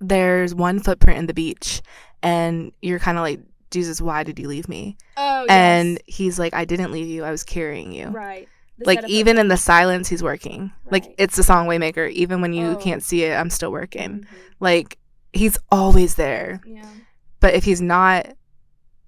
there's 0.00 0.54
one 0.54 0.78
footprint 0.78 1.18
in 1.18 1.26
the 1.26 1.34
beach 1.34 1.82
and 2.22 2.70
you're 2.82 2.98
kind 3.00 3.18
of 3.18 3.22
like 3.22 3.40
Jesus, 3.70 4.00
why 4.00 4.22
did 4.22 4.38
you 4.38 4.48
leave 4.48 4.68
me? 4.68 4.96
Oh, 5.16 5.44
And 5.48 6.00
yes. 6.06 6.16
he's 6.16 6.38
like, 6.38 6.54
I 6.54 6.64
didn't 6.64 6.92
leave 6.92 7.06
you. 7.08 7.24
I 7.24 7.30
was 7.30 7.44
carrying 7.44 7.92
you. 7.92 8.06
right. 8.08 8.48
Like 8.84 9.06
even 9.08 9.38
in 9.38 9.48
the 9.48 9.56
silence, 9.56 10.08
he's 10.08 10.22
working. 10.22 10.72
Like 10.90 11.14
it's 11.18 11.36
the 11.36 11.42
song 11.42 11.66
Waymaker. 11.66 12.10
Even 12.10 12.40
when 12.40 12.52
you 12.52 12.68
Oh. 12.68 12.76
can't 12.76 13.02
see 13.02 13.24
it, 13.24 13.34
I'm 13.34 13.50
still 13.50 13.72
working. 13.72 14.20
Mhm. 14.20 14.26
Like 14.60 14.98
he's 15.32 15.58
always 15.70 16.14
there. 16.14 16.60
Yeah. 16.66 16.88
But 17.40 17.54
if 17.54 17.64
he's 17.64 17.80
not 17.80 18.34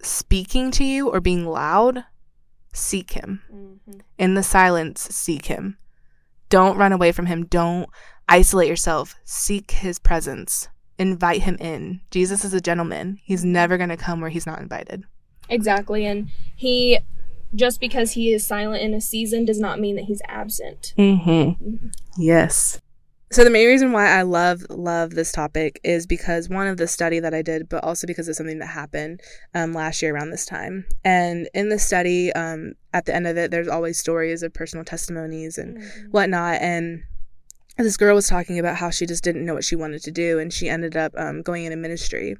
speaking 0.03 0.71
to 0.73 0.85
you 0.85 1.09
or 1.09 1.21
being 1.21 1.47
loud, 1.47 2.05
seek 2.73 3.13
him. 3.13 3.43
Mhm. 3.53 4.01
In 4.19 4.35
the 4.35 4.43
silence, 4.43 5.03
seek 5.11 5.47
him. 5.47 5.77
Don't 6.49 6.77
run 6.77 6.93
away 6.93 7.13
from 7.13 7.27
him. 7.27 7.45
Don't 7.47 7.89
isolate 8.29 8.69
yourself. 8.69 9.15
Seek 9.25 9.71
his 9.71 9.99
presence. 9.99 10.69
Invite 10.99 11.43
him 11.43 11.57
in. 11.61 12.01
Jesus 12.11 12.45
is 12.45 12.53
a 12.55 12.61
gentleman. 12.61 13.19
He's 13.23 13.45
never 13.45 13.77
going 13.79 13.89
to 13.89 13.97
come 13.97 14.21
where 14.21 14.31
he's 14.31 14.47
not 14.47 14.61
invited. 14.61 15.05
Exactly. 15.49 16.05
And 16.07 16.29
he, 16.57 16.99
just 17.55 17.81
because 17.81 18.13
he 18.13 18.33
is 18.33 18.47
silent 18.47 18.83
in 18.83 18.95
a 18.95 19.01
season, 19.01 19.45
does 19.45 19.61
not 19.61 19.81
mean 19.81 19.97
that 19.97 20.05
he's 20.05 20.23
absent. 20.29 20.95
Mm-hmm. 20.97 21.89
Yes. 22.19 22.81
So 23.33 23.45
the 23.45 23.51
main 23.51 23.69
reason 23.69 23.93
why 23.93 24.09
I 24.09 24.23
love 24.23 24.67
love 24.71 25.15
this 25.15 25.31
topic 25.31 25.79
is 25.85 26.05
because 26.05 26.49
one 26.49 26.67
of 26.67 26.79
the 26.79 26.89
study 26.89 27.21
that 27.21 27.33
I 27.33 27.43
did, 27.43 27.69
but 27.69 27.85
also 27.85 28.09
because 28.09 28.27
of 28.27 28.35
something 28.35 28.59
that 28.59 28.67
happened 28.67 29.21
um, 29.55 29.73
last 29.73 30.03
year 30.03 30.13
around 30.13 30.31
this 30.31 30.45
time. 30.47 30.85
And 31.05 31.49
in 31.55 31.69
the 31.69 31.79
study, 31.79 32.33
um, 32.33 32.73
at 32.93 33.05
the 33.07 33.15
end 33.15 33.29
of 33.29 33.37
it, 33.37 33.53
there's 33.53 33.69
always 33.69 34.01
stories 34.01 34.43
of 34.43 34.53
personal 34.53 34.85
testimonies 34.85 35.59
and 35.59 35.79
Mhm. 35.79 36.11
whatnot. 36.11 36.61
And 36.61 37.05
this 37.79 37.97
girl 37.97 38.17
was 38.17 38.27
talking 38.27 38.59
about 38.59 38.77
how 38.77 38.91
she 38.91 39.07
just 39.07 39.23
didn't 39.23 39.45
know 39.45 39.55
what 39.55 39.65
she 39.65 39.77
wanted 39.77 40.03
to 40.03 40.11
do, 40.11 40.41
and 40.41 40.53
she 40.53 40.69
ended 40.69 40.97
up 40.97 41.13
um, 41.17 41.43
going 41.43 41.65
into 41.65 41.77
ministry. 41.77 42.37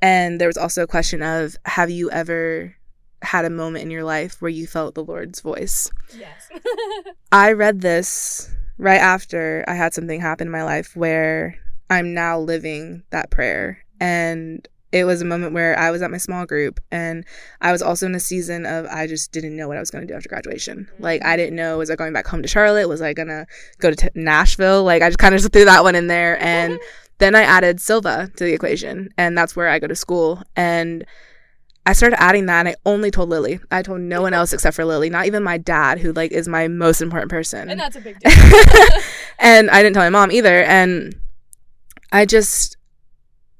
And 0.00 0.40
there 0.40 0.48
was 0.48 0.56
also 0.56 0.82
a 0.82 0.86
question 0.86 1.22
of, 1.22 1.56
have 1.66 1.90
you 1.90 2.10
ever 2.10 2.75
had 3.22 3.44
a 3.44 3.50
moment 3.50 3.84
in 3.84 3.90
your 3.90 4.04
life 4.04 4.40
where 4.40 4.50
you 4.50 4.66
felt 4.66 4.94
the 4.94 5.04
Lord's 5.04 5.40
voice? 5.40 5.90
Yes. 6.16 6.48
I 7.32 7.52
read 7.52 7.80
this 7.80 8.50
right 8.78 9.00
after 9.00 9.64
I 9.66 9.74
had 9.74 9.94
something 9.94 10.20
happen 10.20 10.48
in 10.48 10.52
my 10.52 10.64
life 10.64 10.94
where 10.96 11.56
I'm 11.90 12.14
now 12.14 12.38
living 12.38 13.02
that 13.10 13.30
prayer. 13.30 13.84
And 14.00 14.66
it 14.92 15.04
was 15.04 15.20
a 15.20 15.26
moment 15.26 15.52
where 15.52 15.78
I 15.78 15.90
was 15.90 16.00
at 16.02 16.10
my 16.10 16.16
small 16.16 16.46
group 16.46 16.80
and 16.90 17.24
I 17.60 17.72
was 17.72 17.82
also 17.82 18.06
in 18.06 18.14
a 18.14 18.20
season 18.20 18.64
of 18.66 18.86
I 18.86 19.06
just 19.06 19.32
didn't 19.32 19.56
know 19.56 19.68
what 19.68 19.76
I 19.76 19.80
was 19.80 19.90
going 19.90 20.06
to 20.06 20.12
do 20.12 20.16
after 20.16 20.28
graduation. 20.28 20.88
Like 20.98 21.24
I 21.24 21.36
didn't 21.36 21.56
know 21.56 21.78
was 21.78 21.90
I 21.90 21.96
going 21.96 22.12
back 22.12 22.26
home 22.26 22.42
to 22.42 22.48
Charlotte? 22.48 22.88
Was 22.88 23.02
I 23.02 23.12
going 23.12 23.28
to 23.28 23.46
go 23.78 23.90
to 23.90 23.96
t- 23.96 24.08
Nashville? 24.14 24.84
Like 24.84 25.02
I 25.02 25.08
just 25.08 25.18
kind 25.18 25.34
of 25.34 25.40
just 25.40 25.52
threw 25.52 25.64
that 25.64 25.82
one 25.82 25.96
in 25.96 26.06
there 26.06 26.40
and 26.42 26.78
then 27.18 27.34
I 27.34 27.42
added 27.42 27.80
Sylva 27.80 28.30
to 28.36 28.44
the 28.44 28.52
equation 28.52 29.10
and 29.18 29.36
that's 29.36 29.56
where 29.56 29.68
I 29.68 29.78
go 29.78 29.86
to 29.86 29.96
school 29.96 30.42
and 30.54 31.04
I 31.86 31.92
started 31.92 32.20
adding 32.20 32.46
that 32.46 32.58
and 32.66 32.68
I 32.68 32.74
only 32.84 33.12
told 33.12 33.28
Lily. 33.28 33.60
I 33.70 33.82
told 33.82 34.00
no 34.00 34.20
one 34.20 34.34
else 34.34 34.52
except 34.52 34.74
for 34.74 34.84
Lily, 34.84 35.08
not 35.08 35.26
even 35.26 35.44
my 35.44 35.56
dad 35.56 36.00
who 36.00 36.12
like 36.12 36.32
is 36.32 36.48
my 36.48 36.66
most 36.66 37.00
important 37.00 37.30
person. 37.30 37.70
and 37.70 37.78
that's 37.78 37.94
a 37.94 38.00
big 38.00 38.18
deal. 38.18 38.32
and 39.38 39.70
I 39.70 39.82
didn't 39.82 39.94
tell 39.94 40.02
my 40.02 40.10
mom 40.10 40.32
either. 40.32 40.64
And 40.64 41.14
I 42.10 42.26
just, 42.26 42.75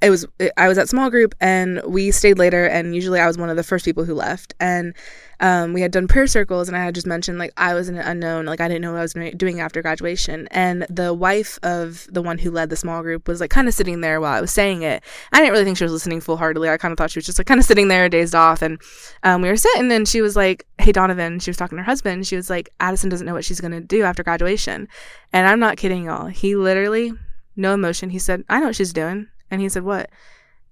it 0.06 0.10
was, 0.10 0.24
I 0.56 0.68
was 0.68 0.78
at 0.78 0.88
small 0.88 1.10
group 1.10 1.34
and 1.40 1.82
we 1.84 2.12
stayed 2.12 2.38
later. 2.38 2.64
And 2.64 2.94
usually 2.94 3.18
I 3.18 3.26
was 3.26 3.36
one 3.36 3.50
of 3.50 3.56
the 3.56 3.64
first 3.64 3.84
people 3.84 4.04
who 4.04 4.14
left. 4.14 4.54
And 4.60 4.94
um, 5.40 5.72
we 5.72 5.80
had 5.80 5.90
done 5.90 6.06
prayer 6.06 6.28
circles 6.28 6.68
and 6.68 6.76
I 6.76 6.84
had 6.84 6.94
just 6.94 7.08
mentioned 7.08 7.38
like 7.38 7.52
I 7.56 7.74
was 7.74 7.88
in 7.88 7.96
an 7.96 8.06
unknown, 8.06 8.46
like 8.46 8.60
I 8.60 8.68
didn't 8.68 8.82
know 8.82 8.92
what 8.92 9.00
I 9.00 9.02
was 9.02 9.14
doing 9.36 9.58
after 9.58 9.82
graduation. 9.82 10.46
And 10.52 10.86
the 10.88 11.12
wife 11.12 11.58
of 11.64 12.06
the 12.08 12.22
one 12.22 12.38
who 12.38 12.52
led 12.52 12.70
the 12.70 12.76
small 12.76 13.02
group 13.02 13.26
was 13.26 13.40
like 13.40 13.50
kind 13.50 13.66
of 13.66 13.74
sitting 13.74 14.00
there 14.00 14.20
while 14.20 14.32
I 14.32 14.40
was 14.40 14.52
saying 14.52 14.82
it. 14.82 15.02
I 15.32 15.40
didn't 15.40 15.52
really 15.52 15.64
think 15.64 15.76
she 15.76 15.84
was 15.84 15.92
listening 15.92 16.20
full 16.20 16.36
heartedly. 16.36 16.70
I 16.70 16.76
kind 16.76 16.92
of 16.92 16.98
thought 16.98 17.10
she 17.10 17.18
was 17.18 17.26
just 17.26 17.38
like 17.38 17.48
kind 17.48 17.58
of 17.58 17.66
sitting 17.66 17.88
there, 17.88 18.08
dazed 18.08 18.36
off. 18.36 18.62
And 18.62 18.80
um, 19.24 19.42
we 19.42 19.48
were 19.48 19.56
sitting 19.56 19.90
and 19.90 20.06
she 20.06 20.22
was 20.22 20.36
like, 20.36 20.68
Hey, 20.78 20.92
Donovan, 20.92 21.40
she 21.40 21.50
was 21.50 21.56
talking 21.56 21.78
to 21.78 21.82
her 21.82 21.90
husband. 21.90 22.28
She 22.28 22.36
was 22.36 22.48
like, 22.48 22.70
Addison 22.78 23.10
doesn't 23.10 23.26
know 23.26 23.34
what 23.34 23.44
she's 23.44 23.60
to 23.60 23.80
do 23.80 24.04
after 24.04 24.22
graduation. 24.22 24.86
And 25.32 25.48
I'm 25.48 25.58
not 25.58 25.78
kidding 25.78 26.04
y'all. 26.04 26.26
He 26.26 26.54
literally, 26.54 27.12
no 27.56 27.74
emotion, 27.74 28.10
he 28.10 28.20
said, 28.20 28.44
I 28.48 28.60
know 28.60 28.66
what 28.66 28.76
she's 28.76 28.92
doing. 28.92 29.26
And 29.50 29.60
he 29.60 29.68
said, 29.68 29.84
What? 29.84 30.10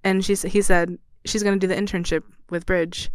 And 0.02 0.24
she, 0.24 0.34
he 0.34 0.62
said, 0.62 0.98
She's 1.24 1.42
going 1.42 1.58
to 1.58 1.66
do 1.66 1.72
the 1.72 1.80
internship 1.80 2.22
with 2.50 2.66
Bridge. 2.66 3.10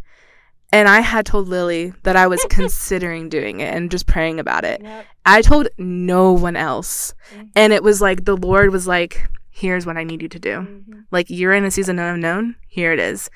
And 0.72 0.88
I 0.88 1.00
had 1.00 1.26
told 1.26 1.48
Lily 1.48 1.92
that 2.04 2.16
I 2.16 2.26
was 2.28 2.44
considering 2.50 3.28
doing 3.28 3.60
it 3.60 3.74
and 3.74 3.90
just 3.90 4.06
praying 4.06 4.38
about 4.40 4.64
it. 4.64 4.80
Yep. 4.82 5.06
I 5.26 5.42
told 5.42 5.68
no 5.78 6.32
one 6.32 6.56
else. 6.56 7.12
Mhm. 7.34 7.50
And 7.56 7.72
it 7.72 7.82
was 7.82 8.00
like 8.00 8.24
the 8.24 8.36
Lord 8.36 8.70
was 8.70 8.86
like, 8.86 9.28
Here's 9.52 9.84
what 9.84 9.96
I 9.96 10.04
need 10.04 10.22
you 10.22 10.28
to 10.28 10.38
do 10.38 10.50
Mhm. 10.60 11.04
like 11.10 11.26
you're 11.28 11.52
in 11.52 11.64
a 11.64 11.70
season 11.70 11.98
of 11.98 12.14
unknown 12.14 12.54
here 12.68 12.92
it 12.92 13.00
is 13.00 13.28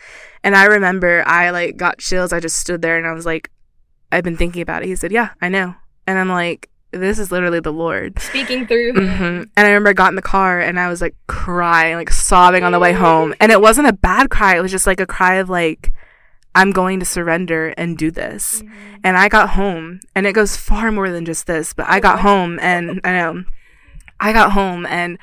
and 0.44 0.54
i 0.56 0.64
remember 0.64 1.22
i 1.26 1.50
like 1.50 1.76
got 1.76 1.98
chills 1.98 2.32
i 2.32 2.38
just 2.40 2.56
stood 2.56 2.80
there 2.80 2.96
and 2.96 3.04
i 3.06 3.12
was 3.12 3.26
like 3.26 3.50
i've 4.12 4.22
been 4.24 4.36
thinking 4.36 4.62
about 4.62 4.82
it 4.82 4.86
he 4.86 4.94
said 4.96 5.10
yeah 5.12 5.30
i 5.42 5.48
know 5.50 5.74
and 6.06 6.16
i'm 6.18 6.28
like 6.28 6.70
this 6.98 7.18
is 7.18 7.30
literally 7.32 7.60
the 7.60 7.72
lord. 7.72 8.18
Speaking 8.18 8.66
through 8.66 8.90
him. 8.94 9.08
hmm 9.08 9.24
and 9.24 9.50
i 9.56 9.62
remember 9.68 9.90
i 9.90 9.92
got 9.92 10.08
in 10.10 10.16
the 10.16 10.22
car 10.22 10.60
and 10.60 10.78
i 10.80 10.88
was 10.88 11.00
like 11.00 11.14
crying 11.26 11.96
like 11.96 12.10
sobbing 12.10 12.62
on 12.64 12.72
the 12.72 12.78
way 12.80 12.92
home. 12.92 13.34
And 13.40 13.50
it 13.52 13.60
wasn't 13.60 13.88
a 13.88 13.92
bad 13.92 14.30
cry. 14.30 14.56
It 14.56 14.60
was 14.62 14.70
just 14.72 14.86
like 14.86 15.00
a 15.00 15.06
cry 15.06 15.34
of 15.36 15.48
like 15.50 15.92
i'm 16.54 16.70
going 16.70 17.00
to 17.00 17.06
surrender 17.06 17.74
and 17.76 17.98
do 17.98 18.10
this. 18.10 18.62
Mhm. 18.62 18.70
and 19.04 19.16
I 19.18 19.28
got 19.28 19.50
home, 19.50 20.00
and 20.14 20.26
it 20.26 20.32
goes 20.32 20.56
far 20.56 20.90
more 20.92 21.10
than 21.10 21.24
just 21.24 21.46
this, 21.46 21.72
but 21.74 21.86
I 21.88 22.00
got 22.00 22.20
home, 22.20 22.58
and 22.62 23.00
I 23.04 23.12
know, 23.12 23.44
I 24.20 24.32
got 24.32 24.52
home, 24.52 24.86
and 24.86 25.18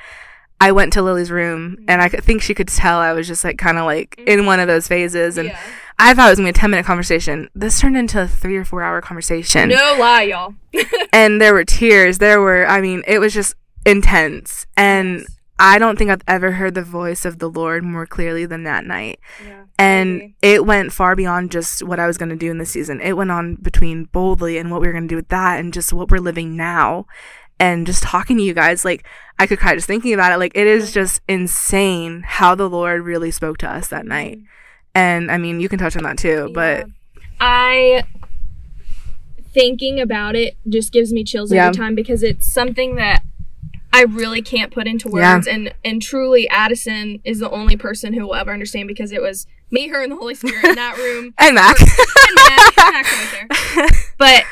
I 0.60 0.70
went 0.70 0.92
to 0.92 1.02
Lily's 1.02 1.30
room, 1.32 1.78
and 1.88 2.00
I 2.00 2.08
think 2.08 2.42
she 2.42 2.54
could 2.54 2.68
tell 2.68 2.98
I 3.00 3.12
was 3.14 3.26
just 3.26 3.42
like 3.42 3.58
kind 3.58 3.78
of 3.78 3.84
like 3.86 4.14
in 4.24 4.46
one 4.46 4.60
of 4.60 4.68
those 4.68 4.86
phases, 4.86 5.36
and 5.38 5.48
Yeah. 5.48 5.58
I 6.02 6.14
thought 6.14 6.26
it 6.26 6.30
was 6.32 6.38
gonna 6.40 6.46
be 6.48 6.50
a 6.50 6.60
ten 6.60 6.70
minute 6.70 6.84
conversation. 6.84 7.48
This 7.54 7.80
turned 7.80 7.96
into 7.96 8.20
a 8.20 8.28
three 8.28 8.56
or 8.56 8.64
four 8.64 8.82
hour 8.82 9.00
conversation, 9.00 9.68
No 9.68 9.96
lie, 9.98 10.22
y'all. 10.22 10.54
and 11.12 11.40
there 11.40 11.54
were 11.54 11.64
tears. 11.64 12.18
There 12.18 12.40
were, 12.40 12.66
I 12.66 12.80
mean, 12.80 13.02
it 13.06 13.20
was 13.20 13.32
just 13.32 13.54
intense, 13.86 14.66
and 14.76 15.24
I 15.58 15.78
don't 15.78 15.96
think 15.96 16.10
I've 16.10 16.24
ever 16.26 16.52
heard 16.52 16.74
the 16.74 16.82
voice 16.82 17.24
of 17.24 17.38
the 17.38 17.48
Lord 17.48 17.84
more 17.84 18.04
clearly 18.04 18.46
than 18.46 18.64
that 18.64 18.84
night 18.84 19.20
Yeah. 19.46 19.62
And 19.78 20.34
it 20.42 20.66
went 20.66 20.92
far 20.92 21.14
beyond 21.14 21.52
just 21.52 21.84
what 21.84 22.00
I 22.00 22.06
was 22.08 22.18
going 22.18 22.30
to 22.30 22.36
do 22.36 22.50
in 22.50 22.58
the 22.58 22.66
season. 22.66 23.00
It 23.00 23.12
went 23.12 23.30
on 23.30 23.56
between 23.56 24.04
boldly 24.06 24.58
and 24.58 24.70
what 24.70 24.80
we 24.80 24.86
were 24.86 24.92
going 24.92 25.04
to 25.04 25.08
do 25.08 25.16
with 25.16 25.28
that 25.28 25.60
and 25.60 25.72
just 25.72 25.92
what 25.92 26.10
we're 26.10 26.18
living 26.18 26.56
now 26.56 27.06
and 27.60 27.86
just 27.86 28.02
talking 28.02 28.36
to 28.38 28.42
you 28.42 28.54
guys 28.54 28.84
like 28.84 29.06
I 29.38 29.46
could 29.46 29.60
cry 29.60 29.74
just 29.74 29.86
thinking 29.86 30.14
about 30.14 30.32
it 30.32 30.38
like 30.38 30.52
it 30.56 30.66
is 30.66 30.92
just 30.92 31.20
insane 31.28 32.22
how 32.26 32.54
the 32.56 32.68
Lord 32.68 33.02
really 33.02 33.30
spoke 33.30 33.58
to 33.58 33.70
us 33.70 33.88
that 33.88 34.04
night. 34.04 34.38
Mm-hmm. 34.38 34.46
And 34.94 35.30
I 35.30 35.38
mean, 35.38 35.60
you 35.60 35.68
can 35.68 35.78
touch 35.78 35.96
on 35.96 36.02
that 36.04 36.18
too, 36.18 36.50
but 36.54 36.86
I 37.40 38.04
thinking 39.52 40.00
about 40.00 40.34
it 40.34 40.56
just 40.68 40.92
gives 40.92 41.12
me 41.12 41.24
chills 41.24 41.52
Yeah. 41.52 41.66
every 41.66 41.76
time 41.76 41.94
because 41.94 42.22
it's 42.22 42.46
something 42.46 42.96
that 42.96 43.22
I 43.92 44.04
really 44.04 44.40
can't 44.40 44.72
put 44.72 44.86
into 44.86 45.08
Yeah. 45.10 45.34
words 45.34 45.46
and 45.46 45.74
and 45.84 46.00
truly 46.00 46.48
Addison 46.48 47.20
is 47.24 47.38
the 47.40 47.50
only 47.50 47.76
person 47.76 48.14
who 48.14 48.22
will 48.26 48.34
ever 48.34 48.52
understand 48.52 48.88
because 48.88 49.12
it 49.12 49.20
was 49.20 49.46
me, 49.70 49.88
her, 49.88 50.02
and 50.02 50.12
the 50.12 50.16
Holy 50.16 50.34
Spirit 50.34 50.64
in 50.64 50.74
that 50.76 50.96
room. 50.98 51.32
and 51.38 51.54
Mac. 51.54 51.76
and 51.80 52.34
Matt, 52.34 52.72
Matt's 52.76 53.12
right 53.12 53.48
there. 53.74 53.88
But 54.18 54.44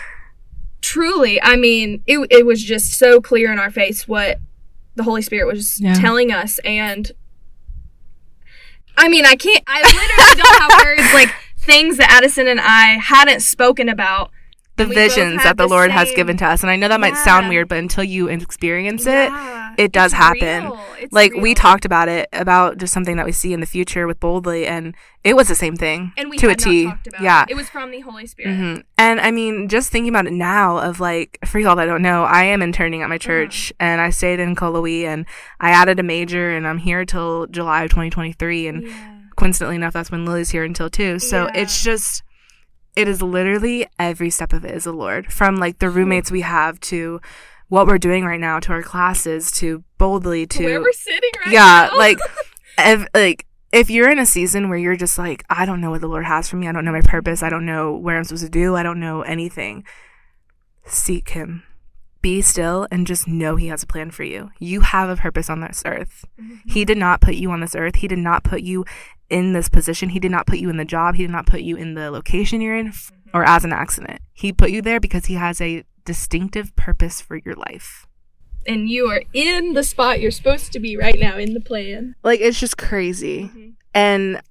truly, 0.83 1.41
I 1.43 1.57
mean, 1.57 2.03
it 2.07 2.19
it 2.31 2.45
was 2.47 2.63
just 2.63 2.93
so 2.99 3.21
clear 3.21 3.53
in 3.53 3.59
our 3.59 3.71
face 3.71 4.07
what 4.09 4.39
the 4.97 5.03
Holy 5.05 5.23
Spirit 5.23 5.47
was 5.47 5.81
Yeah. 5.81 5.95
telling 5.95 6.31
us 6.33 6.59
and 6.65 7.11
I 9.01 9.09
mean, 9.09 9.25
I 9.25 9.35
can't 9.35 9.65
I 9.67 9.81
literally 9.81 10.43
don't 10.43 10.61
have 10.61 10.85
words 10.85 11.15
like 11.15 11.31
things 11.59 11.97
that 11.97 12.11
Addison 12.11 12.47
and 12.47 12.61
I 12.61 12.99
hadn't 12.99 13.41
spoken 13.41 13.89
about. 13.89 14.31
The 14.77 14.85
And 14.85 14.91
we 14.91 14.97
both 14.97 15.15
visions 15.15 15.43
that 15.43 15.57
the, 15.59 15.65
the 15.65 15.69
Lord 15.69 15.91
has 15.91 16.11
given 16.13 16.37
to 16.39 16.47
us. 16.47 16.63
And 16.63 16.71
I 16.71 16.77
know 16.77 16.89
that 16.89 17.01
might 17.01 17.17
sound 17.17 17.49
weird, 17.51 17.69
but 17.69 17.79
until 17.79 18.03
you 18.05 18.29
experience 18.29 19.05
it, 19.05 19.31
Yeah, 19.31 19.75
it 19.77 19.93
does 19.93 20.13
it's 20.13 20.19
happen. 20.19 20.65
real. 20.65 20.79
Like 21.11 21.35
we 21.35 21.55
talked 21.55 21.85
about 21.85 22.09
it 22.09 22.29
about 22.33 22.79
just 22.79 22.93
something 22.95 23.17
that 23.17 23.27
we 23.27 23.33
see 23.33 23.53
in 23.53 23.61
the 23.61 23.67
future 23.67 24.07
with 24.07 24.21
boldly 24.21 24.67
and 24.67 24.95
it 25.25 25.35
was 25.35 25.49
the 25.49 25.55
same 25.55 25.77
thing 25.77 26.13
and 26.17 26.31
we 26.31 26.39
to 26.39 26.49
a 26.49 26.55
T. 26.55 26.85
talked 26.85 27.07
about 27.07 27.21
yeah 27.21 27.43
it. 27.43 27.51
It 27.51 27.55
was 27.57 27.69
from 27.69 27.91
the 27.91 28.01
Holy 28.01 28.27
Spirit. 28.27 28.55
hmm 28.57 28.77
And 28.97 29.21
I 29.21 29.31
mean, 29.31 29.69
just 29.69 29.91
thinking 29.91 30.09
about 30.11 30.27
it 30.27 30.33
now, 30.33 30.79
of 30.79 30.99
like, 31.01 31.39
for 31.45 31.59
y'all 31.59 31.77
that 31.77 31.87
don't 31.87 32.03
know, 32.03 32.25
I 32.25 32.45
am 32.45 32.63
interning 32.63 33.01
at 33.03 33.05
Uh-huh. 33.05 33.09
my 33.11 33.19
church, 33.19 33.73
and 33.81 34.01
I 34.01 34.11
stayed 34.11 34.41
in 34.41 34.55
Cullowhee, 34.57 35.05
and 35.05 35.27
I 35.59 35.71
added 35.73 35.99
a 36.01 36.03
major, 36.03 36.51
and 36.51 36.67
I'm 36.67 36.79
here 36.79 37.05
till 37.05 37.47
July 37.49 37.83
of 37.85 37.91
2023, 37.91 38.67
and 38.69 38.83
Yeah. 38.83 38.93
coincidentally 39.37 39.77
enough, 39.77 39.93
that's 39.93 40.11
when 40.11 40.25
Lily's 40.25 40.51
here 40.51 40.65
until 40.65 40.89
too. 40.89 41.19
So 41.19 41.45
Yeah. 41.45 41.61
it's 41.63 41.83
just, 41.83 42.23
it 42.97 43.09
is 43.09 43.23
literally 43.23 43.87
every 43.99 44.31
step 44.31 44.53
of 44.53 44.65
it 44.65 44.75
is 44.75 44.85
the 44.85 44.93
Lord, 44.93 45.33
from 45.33 45.57
like 45.57 45.79
the 45.79 45.91
roommates 45.91 46.31
we 46.31 46.43
have 46.43 46.81
to 46.81 47.21
what 47.71 47.87
we're 47.87 47.99
doing 47.99 48.25
right 48.25 48.41
now 48.41 48.59
to 48.59 48.73
our 48.73 48.83
classes 48.83 49.51
to 49.53 49.85
boldly 49.97 50.45
to 50.45 50.65
Where 50.65 50.81
we're 50.81 50.93
sitting 50.93 51.31
right 51.45 51.53
yeah, 51.53 51.61
now. 51.61 51.93
Yeah, 51.93 51.97
like, 51.97 52.19
if, 52.79 53.07
like 53.15 53.47
if 53.73 53.89
you're 53.89 54.11
in 54.11 54.19
a 54.19 54.27
season 54.27 54.69
where 54.69 54.79
you're 54.79 54.97
just 54.97 55.17
like, 55.17 55.45
I 55.49 55.65
don't 55.65 55.81
know 55.81 55.91
what 55.91 56.01
the 56.01 56.09
Lord 56.09 56.25
has 56.25 56.49
for 56.49 56.57
me, 56.57 56.67
I 56.67 56.73
don't 56.73 56.85
know 56.85 56.93
my 56.93 57.01
purpose, 57.01 57.43
I 57.43 57.49
don't 57.49 57.65
know 57.65 57.95
where 57.95 58.19
I'm 58.19 58.25
supposed 58.25 58.45
to 58.45 58.51
do, 58.51 58.75
I 58.75 58.83
don't 58.83 59.01
know 59.01 59.23
anything, 59.23 59.85
seek 60.85 61.31
Him. 61.31 61.63
Be 62.23 62.43
still 62.43 62.87
and 62.91 63.07
just 63.07 63.27
know 63.29 63.57
He 63.57 63.69
has 63.69 63.85
a 63.85 63.87
plan 63.87 64.11
for 64.11 64.25
you. 64.25 64.51
You 64.59 64.81
have 64.81 65.09
a 65.09 65.17
purpose 65.17 65.49
on 65.49 65.61
this 65.61 65.83
earth. 65.87 66.25
Mhm. 66.39 66.61
He 66.67 66.85
did 66.85 66.99
not 66.99 67.21
put 67.21 67.37
you 67.37 67.51
on 67.53 67.61
this 67.61 67.75
earth. 67.75 67.97
He 67.97 68.09
did 68.09 68.19
not 68.19 68.43
put 68.43 68.61
you 68.63 68.85
in 69.31 69.53
this 69.53 69.69
position. 69.69 70.11
He 70.11 70.19
did 70.19 70.31
not 70.31 70.47
put 70.47 70.59
you 70.59 70.69
in 70.69 70.77
the 70.77 70.85
job. 70.85 71.15
He 71.15 71.23
did 71.23 71.31
not 71.31 71.47
put 71.47 71.63
you 71.63 71.77
in 71.77 71.95
the 71.95 72.11
location 72.11 72.61
you're 72.61 72.77
in 72.77 72.89
f- 72.89 73.13
or 73.33 73.45
as 73.45 73.65
an 73.65 73.73
accident. 73.73 74.21
He 74.33 74.53
put 74.53 74.71
you 74.71 74.83
there 74.83 75.01
because 75.01 75.27
he 75.27 75.35
has 75.35 75.61
a 75.61 75.85
distinctive 76.05 76.75
purpose 76.77 77.21
for 77.21 77.37
your 77.37 77.55
life. 77.55 78.07
And 78.67 78.91
you 78.91 79.07
are 79.07 79.23
in 79.33 79.73
the 79.73 79.83
spot 79.83 80.21
you're 80.21 80.31
supposed 80.31 80.73
to 80.73 80.81
be 80.81 80.97
right 80.97 81.19
now 81.19 81.39
in 81.39 81.55
the 81.55 81.61
plan. 81.61 82.15
Like 82.23 82.41
it's 82.41 82.61
just 82.61 82.77
crazy. 82.77 83.45
Mm-hmm. 83.45 83.69
And 83.95 84.43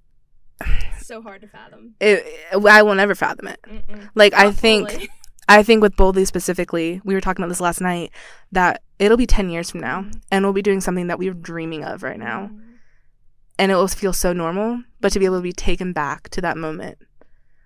so 0.99 1.21
hard 1.21 1.41
to 1.41 1.47
fathom. 1.47 1.95
It, 1.99 2.25
I 2.53 2.81
will 2.81 2.95
never 2.95 3.15
fathom 3.15 3.47
it. 3.47 3.59
Mm-mm. 3.67 4.09
Like 4.15 4.31
Not 4.31 4.45
I 4.45 4.51
think 4.51 4.91
fully. 4.91 5.09
I 5.47 5.63
think 5.63 5.81
with 5.81 5.95
Boldly 5.95 6.25
specifically, 6.25 7.01
we 7.03 7.15
were 7.15 7.21
talking 7.21 7.43
about 7.43 7.49
this 7.49 7.61
last 7.61 7.81
night 7.81 8.11
that 8.51 8.83
it'll 8.99 9.17
be 9.17 9.25
10 9.25 9.49
years 9.49 9.71
from 9.71 9.79
now 9.79 10.01
mm-hmm. 10.01 10.19
and 10.31 10.45
we'll 10.45 10.53
be 10.53 10.61
doing 10.61 10.79
something 10.79 11.07
that 11.07 11.17
we're 11.17 11.33
dreaming 11.33 11.83
of 11.83 12.03
right 12.03 12.19
now. 12.19 12.47
Mm-hmm. 12.47 12.68
And 13.59 13.73
it 13.73 13.75
will 13.75 13.89
feel 13.89 14.13
so 14.13 14.31
normal, 14.31 14.81
but 15.01 15.11
to 15.11 15.19
be 15.19 15.25
able 15.25 15.37
to 15.37 15.43
be 15.43 15.51
taken 15.51 15.91
back 15.91 16.29
to 16.29 16.41
that 16.41 16.57
moment. 16.57 16.97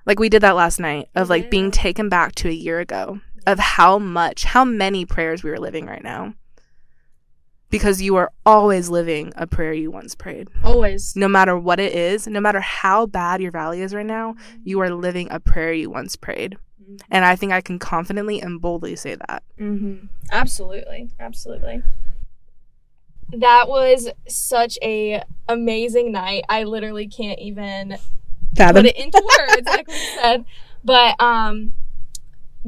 Like 0.07 0.19
we 0.19 0.27
did 0.27 0.41
that 0.41 0.55
last 0.55 0.79
night 0.79 1.07
of 1.15 1.29
like 1.29 1.43
yeah. 1.43 1.49
being 1.49 1.71
taken 1.71 2.09
back 2.09 2.33
to 2.35 2.49
a 2.49 2.51
year 2.51 2.79
ago 2.79 3.19
of 3.45 3.59
how 3.59 3.99
much, 3.99 4.43
how 4.43 4.65
many 4.65 5.05
prayers 5.05 5.43
we 5.43 5.51
were 5.51 5.59
living 5.59 5.85
right 5.85 6.03
now. 6.03 6.33
Because 7.69 8.01
you 8.01 8.15
are 8.15 8.31
always 8.45 8.89
living 8.89 9.33
a 9.35 9.47
prayer 9.47 9.73
you 9.73 9.91
once 9.91 10.15
prayed. 10.15 10.49
Always. 10.63 11.15
No 11.15 11.27
matter 11.27 11.57
what 11.57 11.79
it 11.79 11.93
is, 11.93 12.27
no 12.27 12.39
matter 12.39 12.59
how 12.59 13.05
bad 13.05 13.41
your 13.41 13.51
valley 13.51 13.81
is 13.81 13.93
right 13.93 14.05
now, 14.05 14.33
mm-hmm. 14.33 14.57
you 14.63 14.79
are 14.79 14.89
living 14.89 15.27
a 15.31 15.39
prayer 15.39 15.73
you 15.73 15.89
once 15.89 16.15
prayed. 16.15 16.57
Mm-hmm. 16.81 16.95
And 17.09 17.23
I 17.23 17.35
think 17.35 17.51
I 17.51 17.61
can 17.61 17.79
confidently 17.79 18.41
and 18.41 18.59
boldly 18.59 18.95
say 18.95 19.15
that. 19.27 19.43
Mm-hmm. 19.59 20.07
Absolutely. 20.31 21.09
Absolutely. 21.19 21.81
That 23.29 23.67
was 23.67 24.09
such 24.27 24.77
a 24.83 25.23
amazing 25.47 26.11
night. 26.11 26.43
I 26.49 26.63
literally 26.63 27.07
can't 27.07 27.39
even 27.39 27.97
Fathom. 28.55 28.83
put 28.83 28.85
it 28.85 28.97
into 28.97 29.21
words, 29.39 29.67
like 29.67 29.87
we 29.87 29.97
said. 30.21 30.45
But 30.83 31.19
um, 31.21 31.73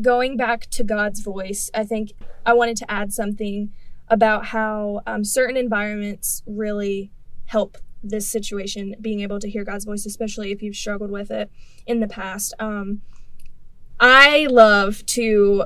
going 0.02 0.38
back 0.38 0.70
to 0.72 0.84
God's 0.84 1.22
voice, 1.22 1.70
I 1.74 1.84
think 1.84 2.14
I 2.46 2.54
wanted 2.54 2.78
to 2.78 2.92
add 2.92 3.14
something 3.14 3.72
about 4.08 4.48
how 4.48 5.02
um, 5.08 5.24
certain 5.24 5.58
environments 5.58 6.44
really 6.46 7.12
help 7.46 7.78
this 8.04 8.28
situation, 8.28 8.96
being 9.02 9.22
able 9.22 9.40
to 9.40 9.50
hear 9.50 9.64
God's 9.64 9.86
voice, 9.86 10.06
especially 10.06 10.52
if 10.52 10.62
you've 10.62 10.76
struggled 10.76 11.10
with 11.10 11.32
it 11.32 11.50
in 11.88 12.00
the 12.00 12.08
past. 12.08 12.54
Um, 12.60 13.02
I 14.00 14.48
love 14.50 15.06
to 15.08 15.66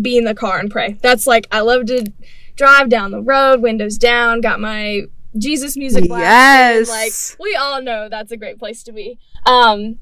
be 0.00 0.18
in 0.18 0.24
the 0.24 0.34
car 0.34 0.58
and 0.58 0.70
pray. 0.70 0.98
That's 1.00 1.26
like, 1.26 1.46
I 1.50 1.60
love 1.60 1.86
to 1.86 2.12
drive 2.56 2.88
down 2.88 3.10
the 3.10 3.22
road, 3.22 3.62
windows 3.62 3.96
down, 3.96 4.40
got 4.40 4.60
my 4.60 5.04
Jesus 5.36 5.76
music 5.76 6.08
blasting. 6.08 6.88
Yes. 6.88 6.88
Like, 6.88 7.40
we 7.40 7.54
all 7.54 7.82
know 7.82 8.08
that's 8.08 8.32
a 8.32 8.36
great 8.36 8.58
place 8.58 8.82
to 8.84 8.92
be. 8.92 9.18
Um, 9.46 9.98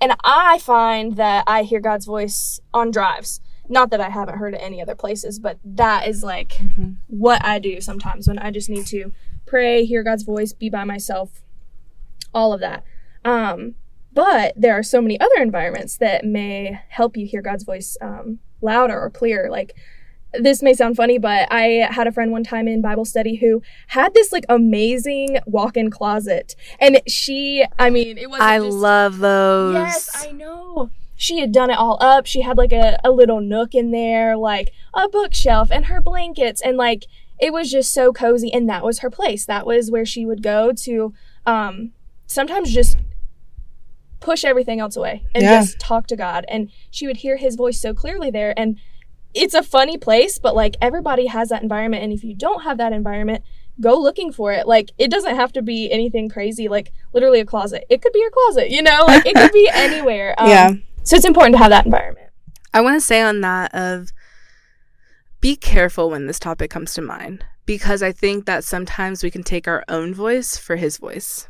and 0.00 0.14
I 0.24 0.58
find 0.58 1.16
that 1.16 1.44
I 1.46 1.62
hear 1.62 1.80
God's 1.80 2.06
voice 2.06 2.60
on 2.74 2.90
drives. 2.90 3.40
Not 3.68 3.90
that 3.90 4.00
I 4.00 4.10
haven't 4.10 4.38
heard 4.38 4.54
it 4.54 4.60
any 4.62 4.80
other 4.80 4.94
places, 4.94 5.38
but 5.38 5.58
that 5.64 6.06
is 6.06 6.22
like 6.22 6.50
mm-hmm. 6.50 6.92
what 7.08 7.44
I 7.44 7.58
do 7.58 7.80
sometimes 7.80 8.28
when 8.28 8.38
I 8.38 8.50
just 8.50 8.68
need 8.68 8.86
to 8.88 9.12
pray, 9.46 9.84
hear 9.84 10.02
God's 10.02 10.22
voice, 10.22 10.52
be 10.52 10.68
by 10.68 10.84
myself, 10.84 11.42
all 12.32 12.52
of 12.52 12.60
that. 12.60 12.84
Um, 13.24 13.74
but 14.12 14.54
there 14.56 14.74
are 14.74 14.82
so 14.82 15.02
many 15.02 15.18
other 15.20 15.36
environments 15.38 15.96
that 15.98 16.24
may 16.24 16.80
help 16.88 17.16
you 17.16 17.26
hear 17.26 17.42
God's 17.42 17.64
voice 17.64 17.96
um, 18.00 18.38
louder 18.60 18.98
or 18.98 19.10
clearer. 19.10 19.50
Like 19.50 19.74
this 20.34 20.62
may 20.62 20.74
sound 20.74 20.96
funny, 20.96 21.18
but 21.18 21.48
I 21.50 21.88
had 21.90 22.06
a 22.06 22.12
friend 22.12 22.32
one 22.32 22.44
time 22.44 22.68
in 22.68 22.80
Bible 22.82 23.04
study 23.04 23.36
who 23.36 23.62
had 23.88 24.14
this 24.14 24.32
like 24.32 24.44
amazing 24.48 25.38
walk-in 25.46 25.90
closet, 25.90 26.54
and 26.80 27.00
she, 27.06 27.64
I 27.78 27.90
mean, 27.90 28.18
it 28.18 28.30
was. 28.30 28.40
I 28.40 28.58
just, 28.58 28.76
love 28.76 29.18
those. 29.18 29.74
Yes, 29.74 30.26
I 30.26 30.32
know. 30.32 30.90
She 31.14 31.40
had 31.40 31.52
done 31.52 31.70
it 31.70 31.78
all 31.78 31.96
up. 32.00 32.26
She 32.26 32.42
had 32.42 32.58
like 32.58 32.72
a, 32.72 32.98
a 33.02 33.10
little 33.10 33.40
nook 33.40 33.74
in 33.74 33.90
there, 33.90 34.36
like 34.36 34.72
a 34.92 35.08
bookshelf 35.08 35.70
and 35.70 35.86
her 35.86 36.00
blankets, 36.00 36.60
and 36.60 36.76
like 36.76 37.06
it 37.38 37.52
was 37.52 37.70
just 37.70 37.92
so 37.92 38.12
cozy. 38.12 38.52
And 38.52 38.68
that 38.68 38.84
was 38.84 38.98
her 38.98 39.10
place. 39.10 39.46
That 39.46 39.66
was 39.66 39.90
where 39.90 40.04
she 40.04 40.26
would 40.26 40.42
go 40.42 40.72
to. 40.72 41.14
Um, 41.46 41.92
sometimes 42.26 42.72
just 42.72 42.98
push 44.18 44.44
everything 44.44 44.80
else 44.80 44.96
away 44.96 45.22
and 45.34 45.44
yeah. 45.44 45.60
just 45.60 45.78
talk 45.78 46.06
to 46.08 46.16
God. 46.16 46.44
And 46.48 46.70
she 46.90 47.06
would 47.06 47.18
hear 47.18 47.36
His 47.36 47.54
voice 47.54 47.80
so 47.80 47.94
clearly 47.94 48.30
there, 48.30 48.58
and 48.58 48.78
it's 49.36 49.54
a 49.54 49.62
funny 49.62 49.98
place, 49.98 50.38
but 50.38 50.56
like 50.56 50.76
everybody 50.80 51.26
has 51.26 51.50
that 51.50 51.62
environment. 51.62 52.02
And 52.02 52.12
if 52.12 52.24
you 52.24 52.34
don't 52.34 52.62
have 52.62 52.78
that 52.78 52.92
environment, 52.92 53.44
go 53.80 53.94
looking 53.94 54.32
for 54.32 54.52
it. 54.52 54.66
Like 54.66 54.90
it 54.98 55.10
doesn't 55.10 55.36
have 55.36 55.52
to 55.52 55.62
be 55.62 55.90
anything 55.92 56.28
crazy, 56.28 56.68
like 56.68 56.92
literally 57.12 57.40
a 57.40 57.44
closet. 57.44 57.84
It 57.90 58.02
could 58.02 58.12
be 58.12 58.20
your 58.20 58.30
closet, 58.30 58.70
you 58.70 58.82
know, 58.82 59.04
like 59.06 59.26
it 59.26 59.36
could 59.36 59.52
be 59.52 59.70
anywhere. 59.74 60.34
Um, 60.38 60.48
yeah. 60.48 60.72
So 61.02 61.16
it's 61.16 61.26
important 61.26 61.54
to 61.54 61.58
have 61.58 61.70
that 61.70 61.84
environment. 61.84 62.30
I 62.72 62.80
want 62.80 62.96
to 62.96 63.00
say 63.00 63.20
on 63.20 63.42
that 63.42 63.74
of 63.74 64.10
be 65.40 65.54
careful 65.54 66.10
when 66.10 66.26
this 66.26 66.38
topic 66.38 66.70
comes 66.70 66.94
to 66.94 67.02
mind 67.02 67.44
because 67.66 68.02
I 68.02 68.12
think 68.12 68.46
that 68.46 68.64
sometimes 68.64 69.22
we 69.22 69.30
can 69.30 69.42
take 69.42 69.68
our 69.68 69.84
own 69.88 70.14
voice 70.14 70.56
for 70.56 70.76
his 70.76 70.96
voice. 70.96 71.48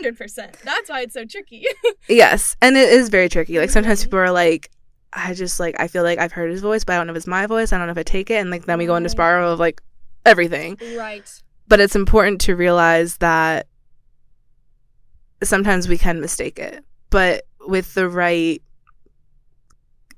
100%. 0.00 0.60
That's 0.62 0.90
why 0.90 1.02
it's 1.02 1.14
so 1.14 1.24
tricky. 1.24 1.66
yes. 2.08 2.56
And 2.60 2.76
it 2.76 2.88
is 2.88 3.08
very 3.08 3.28
tricky. 3.28 3.58
Like 3.58 3.70
sometimes 3.70 4.02
people 4.02 4.18
are 4.18 4.32
like, 4.32 4.70
I 5.12 5.34
just 5.34 5.58
like 5.60 5.76
I 5.78 5.88
feel 5.88 6.02
like 6.02 6.18
I've 6.18 6.32
heard 6.32 6.50
his 6.50 6.60
voice, 6.60 6.84
but 6.84 6.94
I 6.94 6.96
don't 6.96 7.06
know 7.06 7.12
if 7.12 7.16
it's 7.16 7.26
my 7.26 7.46
voice. 7.46 7.72
I 7.72 7.78
don't 7.78 7.86
know 7.86 7.92
if 7.92 7.98
I 7.98 8.02
take 8.02 8.30
it, 8.30 8.36
and 8.36 8.50
like 8.50 8.66
then 8.66 8.78
we 8.78 8.86
go 8.86 8.96
into 8.96 9.08
spiral 9.08 9.52
of 9.52 9.60
like 9.60 9.80
everything. 10.24 10.78
Right. 10.96 11.30
But 11.68 11.80
it's 11.80 11.96
important 11.96 12.40
to 12.42 12.54
realize 12.54 13.16
that 13.18 13.66
sometimes 15.42 15.88
we 15.88 15.98
can 15.98 16.20
mistake 16.20 16.58
it, 16.58 16.84
but 17.10 17.46
with 17.66 17.94
the 17.94 18.08
right 18.08 18.62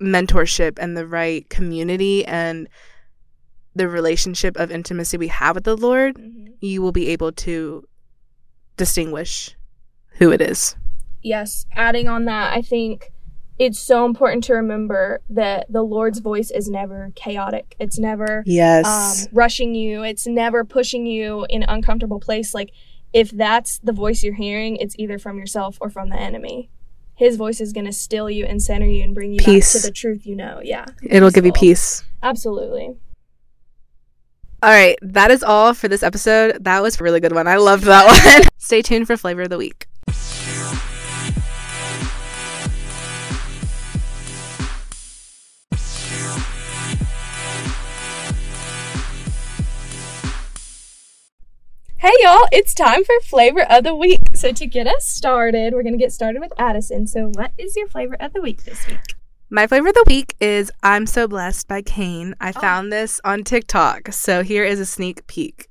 mentorship 0.01 0.79
and 0.79 0.96
the 0.96 1.07
right 1.07 1.48
community 1.48 2.24
and 2.24 2.68
the 3.74 3.88
relationship 3.88 4.57
of 4.57 4.70
intimacy 4.70 5.16
we 5.16 5.29
have 5.29 5.55
with 5.55 5.64
the 5.64 5.77
Lord, 5.77 6.16
mm-hmm. 6.16 6.53
you 6.61 6.83
will 6.83 6.92
be 6.92 7.09
able 7.09 7.33
to 7.33 7.87
distinguish 8.77 9.57
who 10.18 10.31
it 10.31 10.40
is. 10.40 10.77
Yes, 11.22 11.66
adding 11.72 12.09
on 12.09 12.24
that, 12.27 12.57
I 12.57 12.62
think 12.62 13.12
it's 13.59 13.79
so 13.81 14.05
important 14.05 14.44
to 14.44 14.55
remember 14.55 15.21
that 15.31 15.66
the 15.71 15.83
Lord's 15.83 16.21
voice 16.21 16.51
is 16.51 16.68
never 16.68 17.12
chaotic. 17.16 17.75
It's 17.81 17.99
never 17.99 18.42
yes 18.47 19.27
um, 19.27 19.29
rushing 19.33 19.75
you. 19.75 20.05
It's 20.05 20.27
never 20.27 20.64
pushing 20.64 21.07
you 21.07 21.44
in 21.51 21.62
an 21.64 21.68
uncomfortable 21.68 22.21
place. 22.21 22.55
Like 22.55 22.71
if 23.12 23.31
that's 23.31 23.79
the 23.79 23.92
voice 23.92 24.23
you're 24.23 24.35
hearing, 24.35 24.77
it's 24.77 24.94
either 24.99 25.18
from 25.18 25.38
yourself 25.38 25.77
or 25.81 25.90
from 25.90 26.09
the 26.11 26.21
enemy. 26.21 26.71
His 27.16 27.37
voice 27.37 27.61
is 27.61 27.73
going 27.73 27.87
to 27.87 27.92
still 27.92 28.31
you 28.31 28.44
and 28.44 28.62
center 28.62 28.87
you 28.87 29.03
and 29.03 29.12
bring 29.12 29.33
you 29.33 29.38
peace. 29.38 29.75
back 29.75 29.83
to 29.83 29.88
the 29.88 29.92
truth 29.92 30.25
you 30.25 30.37
know. 30.37 30.61
Yeah, 30.62 30.85
it'll 31.03 31.29
peaceful. 31.29 31.31
give 31.31 31.47
you 31.47 31.53
peace. 31.53 32.05
Absolutely. 32.23 32.94
All 34.62 34.71
right, 34.71 34.97
that 35.03 35.31
is 35.33 35.42
all 35.42 35.75
for 35.75 35.88
this 35.88 36.05
episode. 36.05 36.62
That 36.64 36.81
was 36.81 37.01
a 37.01 37.05
really 37.05 37.21
good 37.21 37.33
one. 37.33 37.49
I 37.49 37.57
loved 37.57 37.85
that 37.85 38.07
one. 38.40 38.49
Stay 38.59 38.83
tuned 38.83 39.09
for 39.09 39.16
flavor 39.16 39.42
of 39.42 39.51
the 39.51 39.59
week. 39.59 39.88
Hey 52.01 52.13
y'all, 52.21 52.47
it's 52.53 52.75
time 52.75 53.03
for 53.03 53.13
flavor 53.25 53.63
of 53.69 53.83
the 53.83 53.93
week. 53.93 54.21
So 54.33 54.53
to 54.53 54.67
get 54.67 54.87
us 54.87 55.05
started, 55.05 55.75
we're 55.75 55.83
going 55.83 55.95
to 55.95 55.99
get 55.99 56.13
started 56.13 56.39
with 56.39 56.53
Addison. 56.57 57.09
So 57.09 57.33
what 57.35 57.51
is 57.59 57.75
your 57.75 57.89
flavor 57.89 58.17
of 58.21 58.33
the 58.33 58.41
week 58.41 58.63
this 58.63 58.87
week? 58.87 59.17
My 59.51 59.67
flavor 59.67 59.89
of 59.89 59.95
the 59.95 60.05
week 60.07 60.37
is 60.39 60.71
I'm 60.81 61.07
So 61.07 61.27
Blessed 61.27 61.67
by 61.67 61.83
Cain. 61.83 62.37
I 62.41 62.51
oh. 62.55 62.61
found 62.61 62.93
this 62.93 63.21
on 63.25 63.43
TikTok. 63.43 64.13
So 64.13 64.45
here 64.45 64.65
is 64.65 64.79
a 64.79 64.87
sneak 64.87 65.27
peek. 65.27 65.69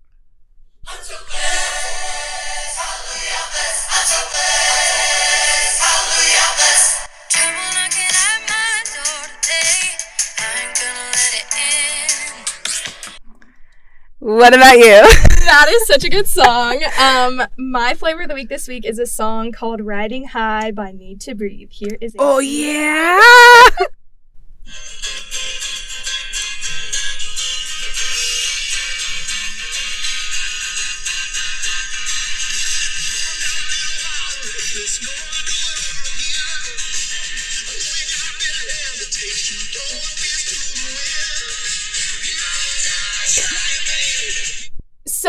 What 14.20 14.54
about 14.54 14.78
you? 14.78 15.08
that 15.48 15.70
is 15.70 15.88
such 15.88 16.04
a 16.04 16.10
good 16.10 16.28
song. 16.28 16.84
Um, 17.00 17.42
my 17.58 17.94
flavor 17.94 18.24
of 18.24 18.28
the 18.28 18.34
week 18.36 18.50
this 18.50 18.68
week 18.68 18.86
is 18.86 19.00
a 19.00 19.06
song 19.06 19.54
called 19.54 19.80
"Riding 19.80 20.26
High" 20.26 20.72
by 20.72 20.92
NEEDTOBREATHE. 20.92 21.72
Here 21.72 21.98
is. 22.02 22.16
oh 22.20 22.40
yeah. 22.40 23.70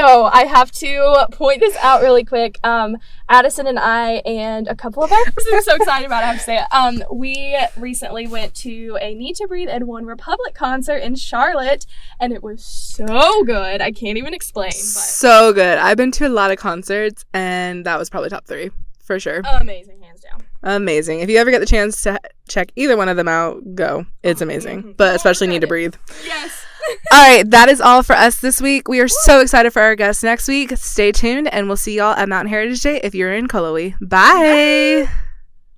So 0.09 0.25
I 0.25 0.45
have 0.45 0.73
to 0.73 1.27
point 1.33 1.61
this 1.61 1.77
out 1.83 2.01
really 2.01 2.25
quick. 2.25 2.59
Um, 2.65 2.97
Addison 3.29 3.67
and 3.67 3.79
I 3.79 4.23
and 4.25 4.67
a 4.67 4.75
couple 4.75 5.03
of 5.03 5.13
others. 5.13 5.47
I'm 5.53 5.63
so 5.63 5.75
excited 5.75 6.07
about 6.07 6.23
it. 6.23 6.27
I 6.27 6.27
have 6.29 6.39
to 6.39 6.43
say 6.43 6.57
it. 6.57 6.65
Um, 6.73 7.05
we 7.13 7.59
recently 7.77 8.27
went 8.27 8.55
to 8.57 8.97
a 9.03 9.15
NEEDTOBREATHE 9.15 9.69
and 9.69 9.85
OneRepublic 9.85 10.55
concert 10.55 10.99
in 10.99 11.15
Charlotte, 11.15 11.85
and 12.19 12.33
it 12.33 12.43
was 12.43 12.65
so 12.65 13.45
good. 13.45 13.83
I 13.83 13.93
can't 13.93 14.17
even 14.17 14.33
explain. 14.33 14.71
But. 14.71 14.77
So 14.77 15.53
good. 15.53 15.77
I've 15.77 15.99
been 15.99 16.13
to 16.13 16.27
a 16.27 16.31
lot 16.31 16.51
of 16.51 16.57
concerts, 16.57 17.27
and 17.35 17.85
that 17.85 17.99
was 17.99 18.09
probably 18.09 18.31
top 18.31 18.47
three 18.47 18.71
for 19.01 19.21
sure. 19.21 19.43
Amazing, 19.61 20.01
hands 20.01 20.23
down. 20.23 20.43
Amazing. 20.63 21.21
If 21.21 21.29
you 21.29 21.37
ever 21.37 21.51
get 21.51 21.59
the 21.59 21.67
chance 21.67 22.01
to 22.05 22.19
check 22.49 22.73
either 22.77 22.97
one 22.97 23.11
of 23.11 23.19
them 23.19 23.29
out, 23.29 23.75
go. 23.75 24.07
It's 24.23 24.41
amazing. 24.41 24.79
Mm-hmm. 24.81 24.93
But 24.93 25.17
especially 25.17 25.49
NEEDTOBREATHE. 25.49 25.99
Yes. 26.25 26.65
all 27.13 27.19
right, 27.29 27.51
that 27.51 27.69
is 27.69 27.81
all 27.81 28.03
for 28.03 28.15
us 28.15 28.39
this 28.39 28.61
week. 28.61 28.89
We 28.89 29.01
are 29.01 29.09
so 29.09 29.41
excited 29.41 29.73
for 29.73 29.83
our 29.83 29.97
guests 29.97 30.23
next 30.23 30.49
week. 30.49 30.77
Stay 30.77 31.13
tuned, 31.13 31.53
and 31.53 31.67
we'll 31.67 31.77
see 31.77 31.97
y'all 31.97 32.15
at 32.15 32.29
Mountain 32.29 32.51
Heritage 32.51 32.81
Day 32.81 33.01
if 33.03 33.15
you're 33.15 33.35
in 33.35 33.49
Cullowhee. 33.49 33.95
Bye. 34.01 35.09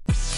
Bye. 0.06 0.36